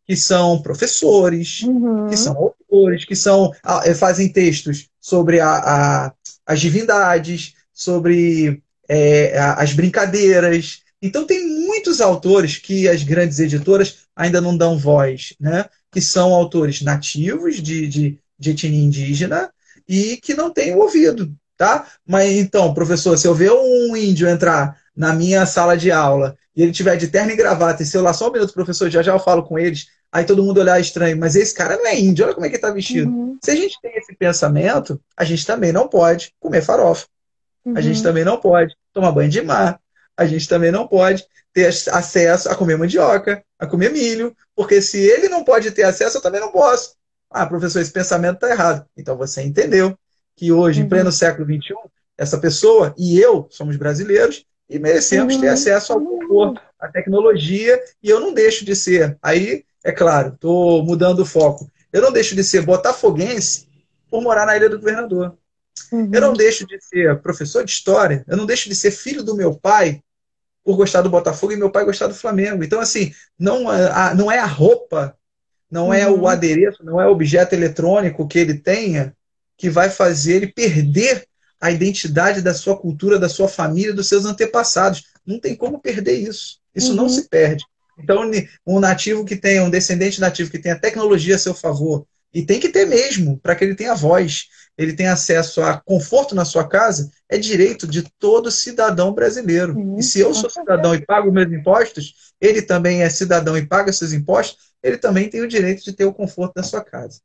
[0.06, 2.08] que são professores, uhum.
[2.08, 3.52] que são autores, que são
[3.84, 6.14] eh, fazem textos sobre a, a,
[6.46, 10.84] as divindades, sobre é, as brincadeiras.
[11.06, 15.66] Então tem muitos autores que as grandes editoras ainda não dão voz, né?
[15.92, 19.52] que são autores nativos de, de, de etnia indígena
[19.88, 21.32] e que não têm ouvido.
[21.56, 21.88] Tá?
[22.06, 26.64] Mas então, professor, se eu ver um índio entrar na minha sala de aula e
[26.64, 29.20] ele tiver de terno e gravata, e lá só um minuto, professor, já já eu
[29.20, 32.34] falo com eles, aí todo mundo olhar estranho, mas esse cara não é índio, olha
[32.34, 33.10] como é que ele está vestido.
[33.10, 33.38] Uhum.
[33.44, 37.06] Se a gente tem esse pensamento, a gente também não pode comer farofa.
[37.64, 37.78] Uhum.
[37.78, 38.04] A gente uhum.
[38.04, 39.80] também não pode tomar banho de mar.
[40.18, 45.00] A gente também não pode ter acesso a comer mandioca, a comer milho, porque se
[45.00, 46.96] ele não pode ter acesso, eu também não posso.
[47.30, 48.86] Ah, professor, esse pensamento está errado.
[48.96, 49.98] Então você entendeu
[50.36, 50.86] que hoje, uhum.
[50.86, 51.74] em pleno século XXI,
[52.18, 55.54] essa pessoa e eu somos brasileiros e merecemos ter uhum.
[55.54, 59.18] acesso ao conforto, à tecnologia, e eu não deixo de ser.
[59.22, 61.70] Aí é claro, estou mudando o foco.
[61.94, 63.68] Eu não deixo de ser botafoguense
[64.10, 65.38] por morar na Ilha do Governador.
[65.92, 66.10] Uhum.
[66.12, 68.24] Eu não deixo de ser professor de história.
[68.28, 70.02] Eu não deixo de ser filho do meu pai
[70.64, 72.64] por gostar do Botafogo e meu pai gostar do Flamengo.
[72.64, 75.16] Então, assim, não, a, não é a roupa,
[75.70, 75.94] não uhum.
[75.94, 76.28] é o uhum.
[76.28, 79.16] adereço, não é o objeto eletrônico que ele tenha
[79.58, 81.26] que vai fazer ele perder
[81.62, 85.04] a identidade da sua cultura, da sua família, dos seus antepassados.
[85.26, 86.60] Não tem como perder isso.
[86.74, 86.96] Isso uhum.
[86.96, 87.64] não se perde.
[87.98, 88.30] Então,
[88.68, 92.60] um nativo que tenha, um descendente nativo que tenha tecnologia a seu favor, e tem
[92.60, 94.48] que ter mesmo, para que ele tenha voz,
[94.78, 99.74] ele tenha acesso a conforto na sua casa, é direito de todo cidadão brasileiro.
[99.74, 103.66] Sim, e se eu sou cidadão e pago meus impostos, ele também é cidadão e
[103.66, 107.20] paga seus impostos, ele também tem o direito de ter o conforto da sua casa.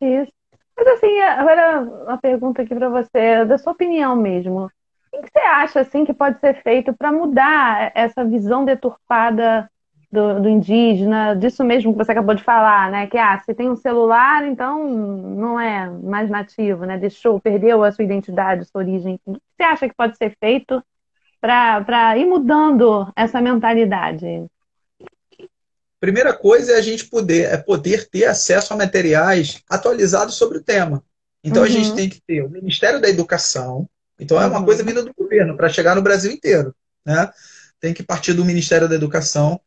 [0.00, 0.32] Isso.
[0.76, 4.70] Mas assim, agora uma pergunta aqui para você, da sua opinião mesmo.
[5.12, 9.70] O que você acha assim que pode ser feito para mudar essa visão deturpada
[10.14, 13.06] do, do, indígena, disso mesmo que você acabou de falar, né?
[13.08, 16.96] Que ah, se tem um celular, então não é mais nativo, né?
[16.96, 19.20] Deixou, perdeu a sua identidade, sua origem.
[19.26, 20.82] O que você acha que pode ser feito
[21.40, 24.46] para ir mudando essa mentalidade?
[26.00, 30.62] Primeira coisa é a gente poder, é poder ter acesso a materiais atualizados sobre o
[30.62, 31.02] tema.
[31.42, 31.68] Então uhum.
[31.68, 31.96] a gente uhum.
[31.96, 33.88] tem que ter o Ministério da Educação,
[34.18, 34.64] então é uma uhum.
[34.64, 37.30] coisa vinda do governo para chegar no Brasil inteiro, né?
[37.80, 39.60] Tem que partir do Ministério da Educação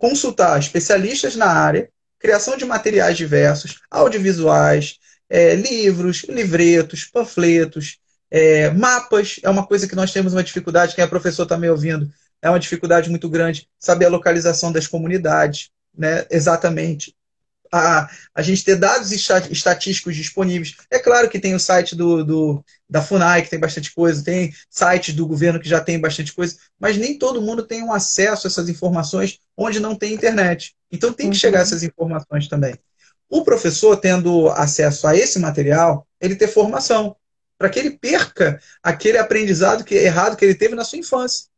[0.00, 4.98] consultar especialistas na área, criação de materiais diversos, audiovisuais,
[5.28, 7.98] é, livros, livretos, panfletos,
[8.30, 9.38] é, mapas.
[9.42, 12.48] É uma coisa que nós temos uma dificuldade, quem é professor está me ouvindo, é
[12.48, 17.14] uma dificuldade muito grande saber a localização das comunidades, né, exatamente
[17.72, 20.74] a, a gente ter dados estatísticos disponíveis.
[20.90, 24.52] É claro que tem o site do, do, da FUNAI, que tem bastante coisa, tem
[24.68, 28.46] sites do governo que já tem bastante coisa, mas nem todo mundo tem um acesso
[28.46, 30.74] a essas informações onde não tem internet.
[30.90, 31.40] Então tem que uhum.
[31.40, 32.76] chegar essas informações também.
[33.28, 37.14] O professor, tendo acesso a esse material, ele ter formação,
[37.56, 41.49] para que ele perca aquele aprendizado que, errado que ele teve na sua infância.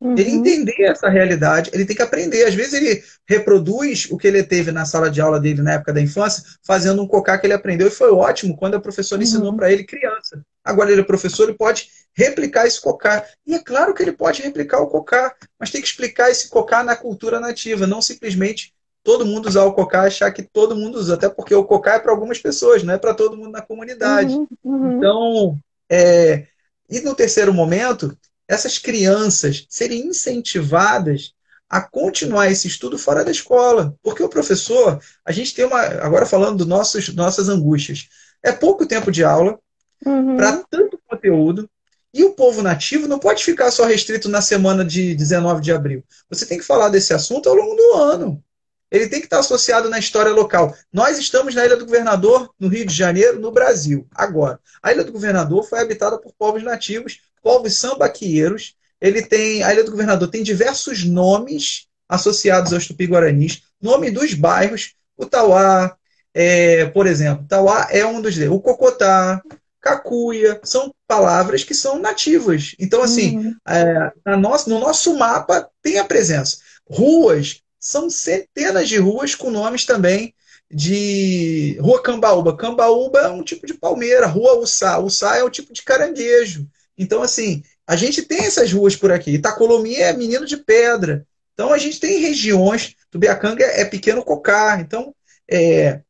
[0.00, 0.16] Uhum.
[0.16, 2.44] Ele entender essa realidade, ele tem que aprender.
[2.44, 5.92] Às vezes ele reproduz o que ele teve na sala de aula dele na época
[5.92, 9.26] da infância, fazendo um cocá que ele aprendeu e foi ótimo quando a professora uhum.
[9.26, 10.40] ensinou para ele criança.
[10.64, 13.24] Agora ele é professor, ele pode replicar esse cocá.
[13.46, 16.84] E é claro que ele pode replicar o cocá, mas tem que explicar esse cocá
[16.84, 18.72] na cultura nativa, não simplesmente
[19.02, 21.98] todo mundo usar o cocá achar que todo mundo usa, até porque o cocá é
[21.98, 24.34] para algumas pessoas, não é para todo mundo na comunidade.
[24.34, 24.48] Uhum.
[24.62, 24.96] uhum.
[24.96, 25.58] Então,
[25.90, 26.46] é...
[26.90, 28.16] e no terceiro momento,
[28.48, 31.34] essas crianças serem incentivadas
[31.68, 33.94] a continuar esse estudo fora da escola.
[34.02, 35.80] Porque o professor, a gente tem uma.
[35.80, 38.08] Agora falando dos nossos nossas angústias.
[38.42, 39.58] É pouco tempo de aula,
[40.06, 40.36] uhum.
[40.36, 41.68] para tanto conteúdo,
[42.14, 46.02] E o povo nativo não pode ficar só restrito na semana de 19 de abril.
[46.30, 48.42] Você tem que falar desse assunto ao longo do ano.
[48.90, 50.74] Ele tem que estar associado na história local.
[50.92, 54.58] Nós estamos na Ilha do Governador, no Rio de Janeiro, no Brasil, agora.
[54.82, 58.74] A Ilha do Governador foi habitada por povos nativos, povos sambaqueiros.
[59.00, 64.94] Ele tem, a Ilha do Governador tem diversos nomes associados aos tupi-guaranis, nome dos bairros,
[65.16, 65.94] o Tauá,
[66.32, 69.42] é, por exemplo, Tauá é um dos o Cocotá,
[69.80, 72.74] Cacuia, são palavras que são nativas.
[72.78, 73.56] Então, assim, uhum.
[73.66, 76.58] é, na no nosso mapa tem a presença.
[76.88, 80.34] Ruas, são centenas de ruas com nomes também
[80.70, 82.56] de Rua Cambaúba.
[82.56, 84.98] Cambaúba é um tipo de palmeira, Rua Uçá.
[84.98, 86.66] Uçá é um tipo de caranguejo.
[86.98, 89.32] Então, assim, a gente tem essas ruas por aqui.
[89.32, 91.24] Itacolomi é menino de pedra.
[91.54, 92.94] Então, a gente tem regiões.
[93.10, 94.80] Tubiacanga é pequeno cocar.
[94.80, 95.14] Então,
[95.50, 96.00] é,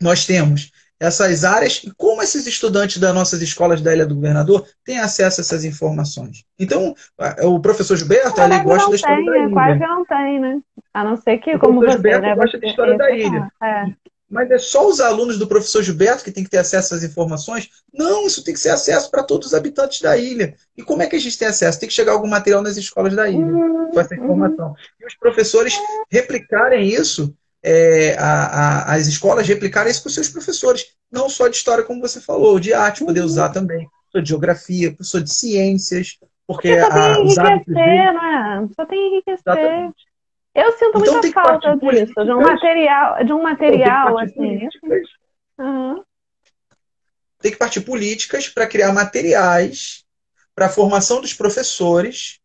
[0.00, 4.66] nós temos essas áreas e como esses estudantes das nossas escolas da Ilha do Governador
[4.84, 6.44] têm acesso a essas informações.
[6.58, 6.94] Então,
[7.44, 9.52] o professor Gilberto, ele gosta da história tem, da ilha.
[9.52, 10.60] Quase não tem, né?
[10.92, 11.92] A não ser que, o como você...
[11.92, 13.48] Gilberto né, gosta da história da ilha.
[13.62, 13.84] É.
[14.30, 17.70] Mas é só os alunos do professor Gilberto que têm que ter acesso às informações?
[17.92, 20.54] Não, isso tem que ser acesso para todos os habitantes da ilha.
[20.76, 21.80] E como é que a gente tem acesso?
[21.80, 23.46] Tem que chegar algum material nas escolas da ilha
[23.92, 24.74] com essa informação.
[25.00, 25.74] E os professores
[26.10, 31.56] replicarem isso é, a, a, as escolas replicarem isso com seus professores, não só de
[31.56, 36.18] história, como você falou, de arte, poder usar também, professor de geografia, professor de ciências,
[36.46, 38.12] porque só tem a, dele...
[38.12, 38.68] né?
[38.74, 39.42] Só tem enriquecer.
[39.46, 40.08] Exatamente.
[40.58, 44.68] Eu sinto então, muita falta disso, de um material, de um material assim.
[45.56, 46.02] Uhum.
[47.40, 50.04] Tem que partir políticas para criar materiais
[50.54, 52.40] para a formação dos professores.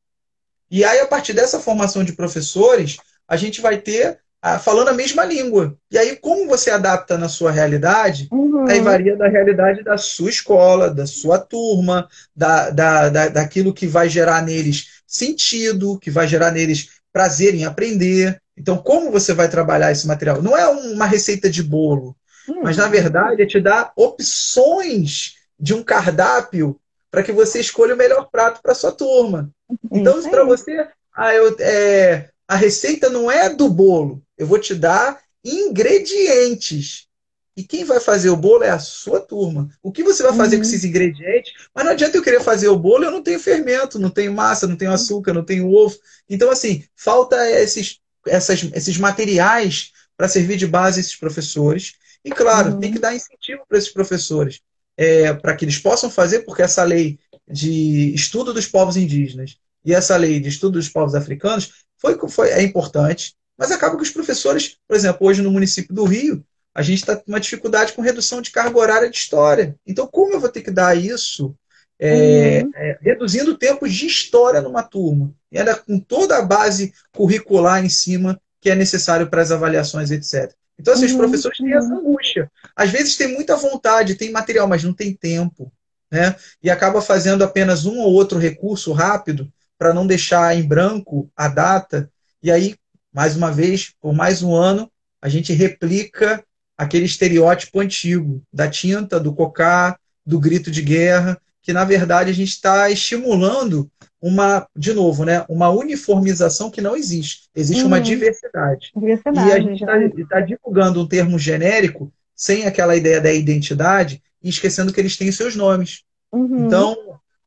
[0.70, 2.98] E aí, a partir dessa formação de professores,
[3.28, 4.20] a gente vai ter
[4.62, 5.76] falando a mesma língua.
[5.90, 8.68] E aí, como você adapta na sua realidade, uhum.
[8.70, 13.88] aí varia da realidade da sua escola, da sua turma, da, da, da, daquilo que
[13.88, 18.42] vai gerar neles sentido, que vai gerar neles prazer em aprender.
[18.58, 20.42] Então, como você vai trabalhar esse material?
[20.42, 22.16] Não é uma receita de bolo,
[22.48, 22.64] uhum.
[22.64, 27.98] mas na verdade é te dar opções de um cardápio para que você escolha o
[27.98, 29.50] melhor prato para sua turma.
[29.92, 34.22] Então, para você, ah, eu, é, a receita não é do bolo.
[34.38, 37.08] Eu vou te dar ingredientes.
[37.56, 39.70] E quem vai fazer o bolo é a sua turma.
[39.82, 40.62] O que você vai fazer uhum.
[40.62, 41.54] com esses ingredientes?
[41.74, 44.66] Mas não adianta eu querer fazer o bolo, eu não tenho fermento, não tenho massa,
[44.66, 45.96] não tenho açúcar, não tenho ovo.
[46.28, 51.94] Então, assim, falta esses, essas, esses materiais para servir de base a esses professores.
[52.26, 52.80] E, claro, uhum.
[52.80, 54.60] tem que dar incentivo para esses professores,
[54.98, 59.94] é, para que eles possam fazer, porque essa lei de estudo dos povos indígenas e
[59.94, 64.10] essa lei de estudo dos povos africanos foi, foi, é importante, mas acaba que os
[64.10, 66.44] professores, por exemplo, hoje no município do Rio,
[66.76, 69.76] a gente está com uma dificuldade com redução de carga horária de história.
[69.86, 71.56] Então, como eu vou ter que dar isso,
[72.00, 72.72] é, uhum.
[72.76, 77.90] é, reduzindo tempos de história numa turma, e ainda com toda a base curricular em
[77.90, 80.52] cima que é necessário para as avaliações, etc.
[80.80, 81.12] Então, assim, uhum.
[81.12, 82.52] os professores têm essa angústia.
[82.76, 85.72] Às vezes tem muita vontade, tem material, mas não tem tempo.
[86.12, 86.36] Né?
[86.62, 91.48] E acaba fazendo apenas um ou outro recurso rápido para não deixar em branco a
[91.48, 92.10] data.
[92.42, 92.76] E aí,
[93.14, 94.90] mais uma vez, por mais um ano,
[95.22, 96.44] a gente replica
[96.78, 102.34] aquele estereótipo antigo da tinta, do cocá, do grito de guerra, que na verdade a
[102.34, 103.90] gente está estimulando
[104.22, 107.50] uma, de novo, né, uma uniformização que não existe.
[107.56, 107.88] Existe uhum.
[107.88, 108.92] uma diversidade.
[108.96, 109.50] diversidade.
[109.50, 114.50] E a gente está tá divulgando um termo genérico sem aquela ideia da identidade e
[114.50, 116.04] esquecendo que eles têm seus nomes.
[116.32, 116.66] Uhum.
[116.66, 116.98] Então,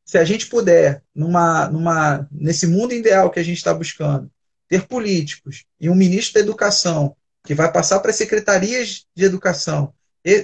[0.05, 4.29] se a gente puder, numa, numa, nesse mundo ideal que a gente está buscando,
[4.69, 7.15] ter políticos e um ministro da educação
[7.47, 9.93] que vai passar para as secretarias de educação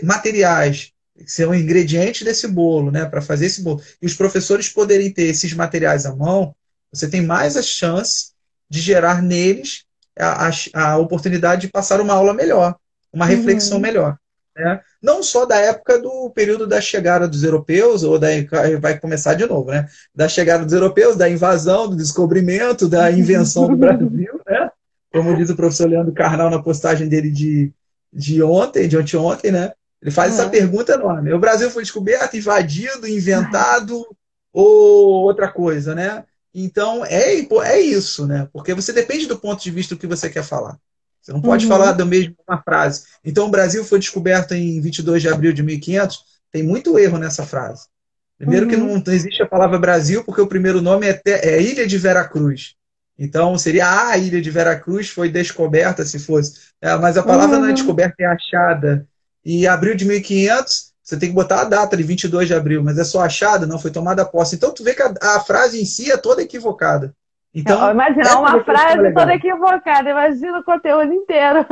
[0.02, 5.12] materiais que são ingredientes desse bolo, né, para fazer esse bolo, e os professores poderem
[5.12, 6.56] ter esses materiais à mão,
[6.92, 8.32] você tem mais a chance
[8.70, 9.84] de gerar neles
[10.18, 12.76] a, a, a oportunidade de passar uma aula melhor,
[13.12, 13.84] uma reflexão uhum.
[13.84, 14.18] melhor.
[14.56, 14.80] Né?
[15.02, 18.30] Não só da época do período da chegada dos europeus, ou da,
[18.80, 19.88] vai começar de novo, né?
[20.14, 24.40] Da chegada dos europeus, da invasão, do descobrimento, da invenção do Brasil?
[25.14, 27.72] Como diz o professor Leandro Carnal na postagem dele de,
[28.12, 29.72] de ontem, de ontem, né?
[30.02, 31.32] Ele faz essa pergunta enorme.
[31.32, 34.06] O Brasil foi descoberto, invadido, inventado
[34.52, 36.26] ou outra coisa, né?
[36.54, 38.48] Então, é, é isso, né?
[38.52, 40.78] Porque você depende do ponto de vista do que você quer falar.
[41.22, 41.72] Você não pode uhum.
[41.72, 43.04] falar da mesma frase.
[43.24, 46.20] Então, o Brasil foi descoberto em 22 de abril de 1500.
[46.52, 47.88] Tem muito erro nessa frase.
[48.38, 48.72] Primeiro, uhum.
[48.72, 51.98] que não, não, existe a palavra Brasil, porque o primeiro nome é, é Ilha de
[51.98, 52.76] Veracruz.
[53.18, 56.72] Então, seria ah, a Ilha de Veracruz foi descoberta, se fosse.
[56.82, 57.62] É, mas a palavra uhum.
[57.62, 57.76] não é uhum.
[57.76, 59.08] descoberta, é achada.
[59.46, 62.98] E abril de 1500 você tem que botar a data de 22 de abril, mas
[62.98, 64.56] é só achado, não foi tomada posse.
[64.56, 67.14] Então tu vê que a, a frase em si é toda equivocada.
[67.54, 71.66] Então, imagina é uma frase toda equivocada, imagina o conteúdo inteiro.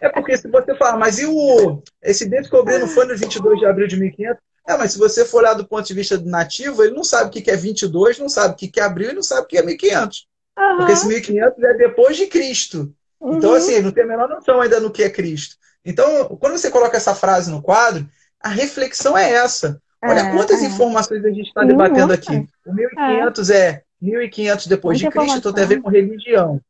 [0.00, 3.66] É porque se você falar, mas e o esse descobrir não foi no 22 de
[3.66, 4.36] abril de 1500?
[4.68, 7.30] É, mas se você for olhar do ponto de vista do nativo, ele não sabe
[7.30, 9.56] o que é 22, não sabe o que é abril e não sabe o que
[9.56, 10.26] é 1500.
[10.58, 10.76] Uhum.
[10.78, 12.92] Porque esse 1500 é depois de Cristo.
[13.20, 13.38] Então, uhum.
[13.38, 15.56] Então, assim, não tem a menor noção ainda no que é Cristo.
[15.84, 18.06] Então, quando você coloca essa frase no quadro,
[18.40, 19.80] a reflexão é essa.
[20.02, 20.66] Olha é, quantas é.
[20.66, 22.46] informações a gente está debatendo aqui.
[22.66, 26.60] O 1500 é, é 1500 depois de Cristo, então tem a ver com religião.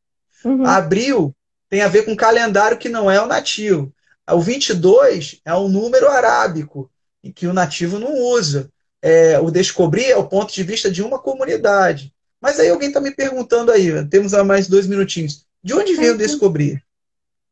[0.43, 0.65] Uhum.
[0.65, 1.35] Abril
[1.69, 3.93] tem a ver com calendário que não é o nativo.
[4.31, 6.89] O 22 é um número arábico,
[7.35, 8.69] que o nativo não usa.
[9.01, 12.13] É, o descobrir é o ponto de vista de uma comunidade.
[12.41, 15.45] Mas aí alguém está me perguntando aí, temos mais dois minutinhos.
[15.63, 16.81] De onde veio o descobrir?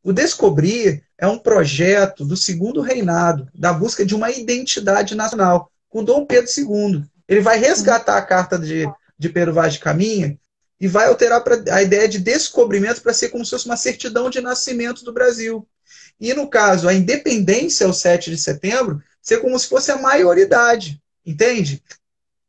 [0.02, 6.04] O descobrir é um projeto do segundo reinado, da busca de uma identidade nacional, com
[6.04, 7.04] Dom Pedro II.
[7.28, 10.38] Ele vai resgatar a carta de, de Pedro Vaz de Caminha
[10.80, 14.30] e vai alterar pra, a ideia de descobrimento para ser como se fosse uma certidão
[14.30, 15.66] de nascimento do Brasil.
[16.20, 21.02] E, no caso, a independência, o 7 de setembro, ser como se fosse a maioridade,
[21.26, 21.82] entende?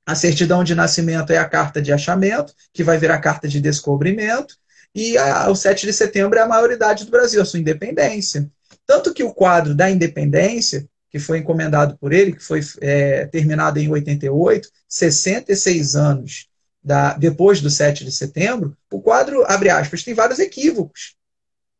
[0.10, 4.56] A certidão de nascimento é a carta de achamento, que vai virar carta de descobrimento,
[4.96, 8.50] e a, o 7 de setembro é a maioridade do Brasil, a sua independência.
[8.88, 13.78] Tanto que o quadro da independência, que foi encomendado por ele, que foi é, terminado
[13.78, 16.48] em 88, 66 anos
[16.84, 21.18] da, depois do 7 de setembro, o quadro, abre aspas, tem vários equívocos.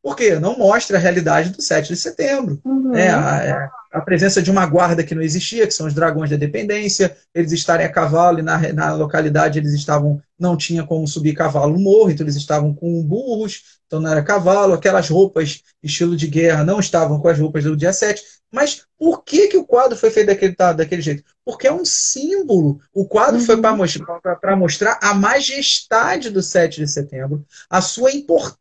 [0.02, 0.40] Por quê?
[0.40, 2.60] Não mostra a realidade do 7 de setembro.
[2.64, 2.96] Uhum.
[2.96, 6.38] É, a, a, presença de uma guarda que não existia, que são os dragões da
[6.38, 11.34] dependência, eles estarem a cavalo e na, na localidade eles estavam, não tinha como subir
[11.34, 16.16] cavalo no morro, então eles estavam com burros, então não era cavalo, aquelas roupas estilo
[16.16, 18.22] de guerra não estavam com as roupas do dia 7.
[18.52, 21.24] Mas por que, que o quadro foi feito daquele, daquele jeito?
[21.46, 22.80] Porque é um símbolo.
[22.94, 23.46] O quadro uhum.
[23.46, 28.58] foi para mostrar, mostrar a majestade do 7 de setembro, a sua importância,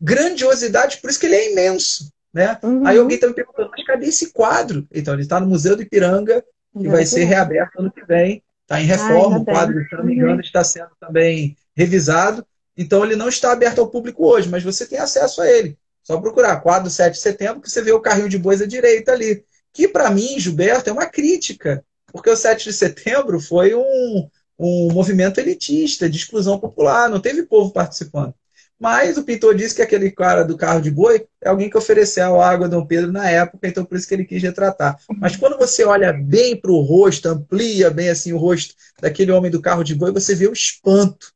[0.00, 2.10] grandiosidade, por isso que ele é imenso.
[2.32, 2.58] Né?
[2.62, 2.86] Uhum.
[2.86, 4.86] Aí alguém está me perguntando, mas cadê esse quadro?
[4.92, 6.44] Então, ele está no Museu do Ipiranga,
[6.78, 8.42] que vai ser reaberto ano que vem.
[8.62, 10.40] Está em reforma, Ai, o quadro, se não me engano, uhum.
[10.40, 12.46] está sendo também revisado.
[12.76, 15.76] Então, ele não está aberto ao público hoje, mas você tem acesso a ele.
[16.02, 19.12] Só procurar quadro 7 de setembro que você vê o carrinho de bois à direita
[19.12, 19.44] ali.
[19.72, 21.84] Que para mim, Gilberto, é uma crítica.
[22.12, 24.28] Porque o 7 de setembro foi um,
[24.58, 28.34] um movimento elitista, de exclusão popular, não teve povo participando.
[28.78, 32.40] Mas o pintor disse que aquele cara do carro de boi é alguém que ofereceu
[32.40, 34.98] água a Dom Pedro na época, então por isso que ele quis retratar.
[35.16, 39.50] Mas quando você olha bem para o rosto, amplia bem assim o rosto daquele homem
[39.50, 41.32] do carro de boi, você vê o espanto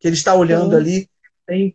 [0.00, 1.08] que ele está olhando ali,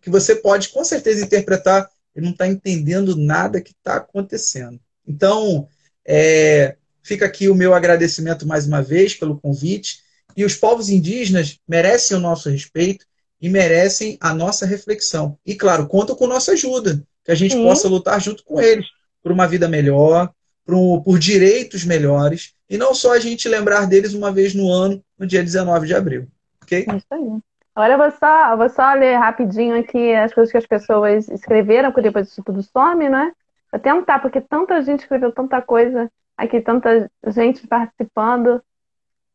[0.02, 4.80] que você pode com certeza interpretar ele não está entendendo nada que está acontecendo.
[5.06, 5.68] Então,
[6.06, 10.02] é, fica aqui o meu agradecimento mais uma vez pelo convite.
[10.36, 13.06] E os povos indígenas merecem o nosso respeito
[13.40, 15.38] e merecem a nossa reflexão.
[15.44, 17.64] E, claro, contam com nossa ajuda, que a gente Sim.
[17.64, 18.86] possa lutar junto com eles
[19.22, 20.30] por uma vida melhor,
[20.64, 25.02] por, por direitos melhores, e não só a gente lembrar deles uma vez no ano,
[25.18, 26.28] no dia 19 de abril.
[26.62, 26.86] Ok?
[26.88, 27.40] É isso aí.
[27.74, 31.90] Agora eu vou só, vou só ler rapidinho aqui as coisas que as pessoas escreveram,
[31.90, 33.32] porque depois isso tudo some, né?
[33.72, 38.62] Vou tentar, porque tanta gente escreveu tanta coisa aqui, tanta gente participando.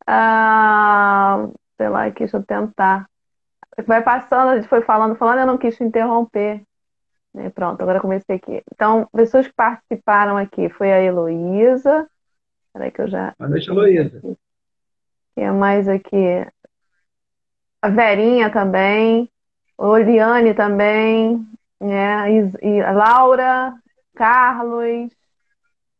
[0.06, 3.08] Ah, sei lá, aqui, deixa eu tentar.
[3.84, 6.62] Vai passando, a gente foi falando, falando, eu não quis te interromper.
[7.34, 7.50] Né?
[7.50, 8.62] Pronto, agora comecei aqui.
[8.72, 12.08] Então, pessoas que participaram aqui foi a Heloísa.
[12.72, 13.34] Peraí que eu já.
[13.38, 14.20] Boa noite, Heloísa.
[15.34, 16.46] Quem é mais aqui?
[17.86, 19.30] a Verinha também,
[19.78, 21.46] Oliane também,
[21.80, 22.26] né?
[22.62, 23.74] E, a Laura,
[24.14, 25.12] Carlos,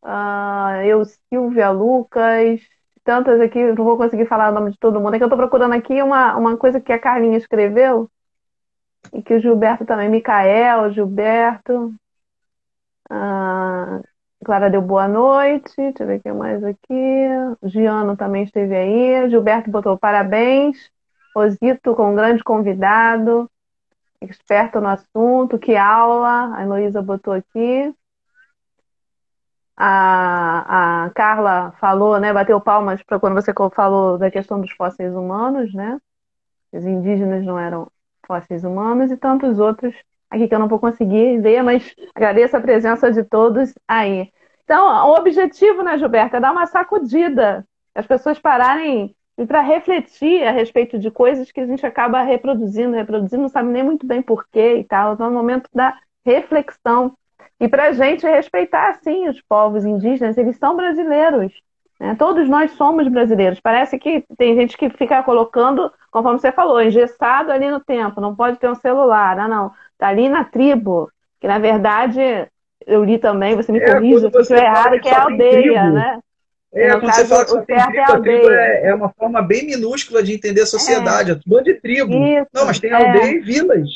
[0.03, 2.61] uh, eu, Silvia, Lucas,
[3.07, 5.15] tantas aqui, não vou conseguir falar o nome de todo mundo.
[5.15, 8.09] É que eu estou procurando aqui uma, uma coisa que a Carlinha escreveu
[9.13, 11.93] e que o Gilberto também, Micael, Gilberto,
[13.09, 14.03] uh,
[14.43, 17.63] Clara deu boa noite, deixa eu ver quem mais aqui.
[17.63, 19.29] Giano também esteve aí.
[19.29, 20.91] Gilberto botou parabéns.
[21.33, 23.49] Rosito com um grande convidado,
[24.19, 27.93] experto no assunto, que aula, a Heloísa botou aqui.
[29.77, 35.13] A, a Carla falou, né, bateu palmas para quando você falou da questão dos fósseis
[35.13, 35.99] humanos, né?
[36.73, 37.87] Os indígenas não eram
[38.25, 39.95] fósseis humanos e tantos outros
[40.29, 44.31] aqui que eu não vou conseguir ver, mas agradeço a presença de todos aí.
[44.63, 47.65] Então, o objetivo, né, Gilberto, é dar uma sacudida,
[47.95, 52.95] as pessoas pararem e para refletir a respeito de coisas que a gente acaba reproduzindo,
[52.95, 55.13] reproduzindo, não sabe nem muito bem porquê e tal.
[55.13, 57.15] Então, é o momento da reflexão.
[57.59, 61.51] E para a gente respeitar, sim, os povos indígenas, eles são brasileiros.
[61.99, 62.15] Né?
[62.17, 63.59] Todos nós somos brasileiros.
[63.59, 68.35] Parece que tem gente que fica colocando, conforme você falou, engessado ali no tempo, não
[68.35, 69.39] pode ter um celular.
[69.39, 72.47] Ah, não, está ali na tribo, que na verdade
[72.85, 76.19] eu li também, você me é, corrija se estiver errado, que é aldeia, né?
[76.73, 79.09] É, quando caso, você fala que só tem tribo, é a tribo é, é, uma
[79.09, 82.13] forma bem minúscula de entender a sociedade, é, é tudo de tribo.
[82.13, 83.31] Isso, não, mas tem aldeia é.
[83.31, 83.89] e vilas.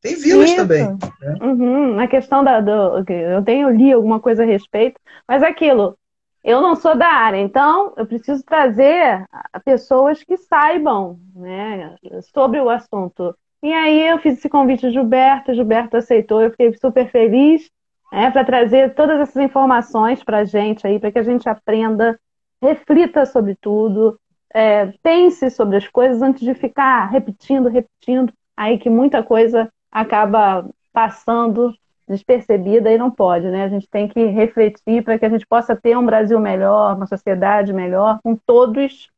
[0.00, 0.56] Tem vilas Isso.
[0.56, 0.84] também.
[0.84, 1.38] Né?
[1.40, 2.60] Uhum, na questão da.
[2.60, 5.96] Do, eu tenho li alguma coisa a respeito, mas aquilo,
[6.44, 9.24] eu não sou da área, então eu preciso trazer
[9.64, 11.96] pessoas que saibam né,
[12.32, 13.34] sobre o assunto.
[13.62, 17.68] E aí eu fiz esse convite ao Gilberto, Gilberto aceitou, eu fiquei super feliz
[18.12, 22.18] né, para trazer todas essas informações para a gente aí, para que a gente aprenda,
[22.62, 24.18] reflita sobre tudo,
[24.54, 30.68] é, pense sobre as coisas antes de ficar repetindo, repetindo, aí que muita coisa acaba
[30.92, 31.74] passando
[32.08, 33.64] despercebida e não pode, né?
[33.64, 37.06] A gente tem que refletir para que a gente possa ter um Brasil melhor, uma
[37.06, 39.08] sociedade melhor, com todos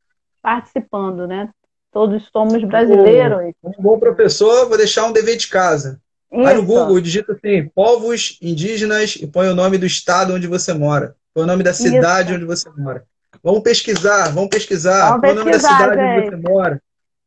[0.41, 1.49] participando, né?
[1.91, 3.53] Todos somos brasileiros.
[3.63, 5.99] Um bom professor, vou deixar um dever de casa.
[6.31, 6.43] Isso.
[6.43, 10.73] Vai no Google, digita assim, povos indígenas e põe o nome do estado onde você
[10.73, 11.15] mora.
[11.33, 12.37] Põe o nome da cidade Isso.
[12.37, 13.03] onde você mora.
[13.43, 15.09] Vamos pesquisar, vamos pesquisar.
[15.09, 16.27] Vamos põe o nome da cidade gente.
[16.27, 16.81] onde você mora.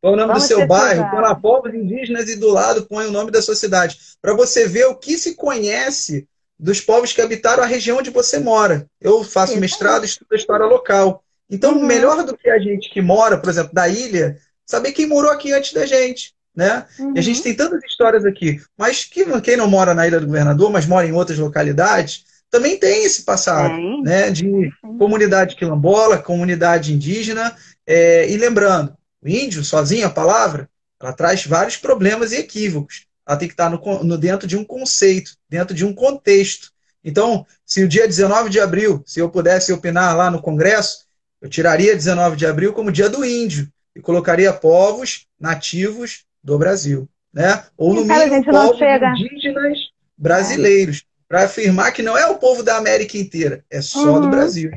[0.04, 3.06] Põe o nome vamos do seu bairro, põe lá povos indígenas e do lado põe
[3.06, 3.96] o nome da sua cidade.
[4.20, 6.28] Para você ver o que se conhece
[6.58, 8.86] dos povos que habitaram a região onde você mora.
[9.00, 9.60] Eu faço Isso.
[9.62, 11.24] mestrado, estudo a história local.
[11.48, 11.86] Então, uhum.
[11.86, 14.36] melhor do que a gente que mora, por exemplo, da ilha,
[14.66, 16.84] saber quem morou aqui antes da gente né?
[16.98, 17.14] Uhum.
[17.16, 17.42] E a gente uhum.
[17.42, 18.60] tem tantas histórias aqui.
[18.78, 19.04] Mas
[19.42, 23.22] quem não mora na Ilha do Governador, mas mora em outras localidades, também tem esse
[23.22, 24.30] passado, né?
[24.30, 27.56] De comunidade quilombola, comunidade indígena.
[27.86, 30.68] É, e lembrando, o índio, sozinho, a palavra,
[31.00, 33.06] ela traz vários problemas e equívocos.
[33.26, 36.70] Ela tem que estar no, no, dentro de um conceito, dentro de um contexto.
[37.02, 41.04] Então, se o dia 19 de abril, se eu pudesse opinar lá no Congresso,
[41.40, 47.08] eu tiraria 19 de abril como dia do índio e colocaria povos nativos do Brasil,
[47.32, 47.64] né?
[47.76, 49.78] Ou no cara, mínimo povos indígenas
[50.16, 54.20] brasileiros, para afirmar que não é o povo da América inteira, é só uhum.
[54.22, 54.70] do Brasil.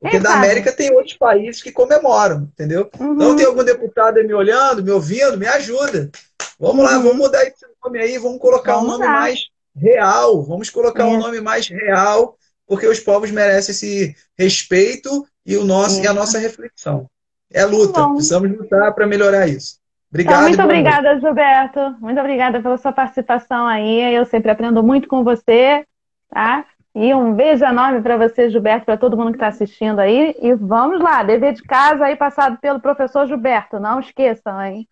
[0.00, 2.90] Porque é, da América tem outros países que comemoram, entendeu?
[2.98, 3.14] Uhum.
[3.14, 6.10] Então tem algum deputado me olhando, me ouvindo, me ajuda.
[6.58, 6.84] Vamos uhum.
[6.84, 9.12] lá, vamos mudar esse nome aí, vamos colocar vamos um nome lá.
[9.12, 11.06] mais real, vamos colocar é.
[11.06, 12.36] um nome mais real,
[12.66, 16.04] porque os povos merecem esse respeito e, o nosso, é.
[16.04, 17.06] e a nossa reflexão.
[17.52, 19.80] É luta, precisamos lutar para melhorar isso.
[20.10, 20.48] Obrigado.
[20.48, 21.20] Então, muito obrigada, noite.
[21.20, 21.96] Gilberto.
[22.00, 24.14] Muito obrigada pela sua participação aí.
[24.14, 25.84] Eu sempre aprendo muito com você,
[26.28, 26.64] tá?
[26.94, 30.34] E um beijo enorme para você, Gilberto, para todo mundo que está assistindo aí.
[30.40, 33.78] E vamos lá, dever de casa aí passado pelo professor Gilberto.
[33.78, 34.88] Não esqueçam, hein?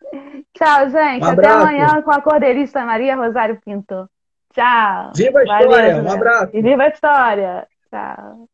[0.55, 1.25] Tchau, gente.
[1.25, 4.09] Um Até amanhã com a cordelista Maria Rosário Pinto.
[4.53, 5.13] Tchau.
[5.17, 6.03] Viva a história.
[6.03, 6.57] Um abraço.
[6.57, 7.67] E viva a história.
[7.91, 8.49] Tchau.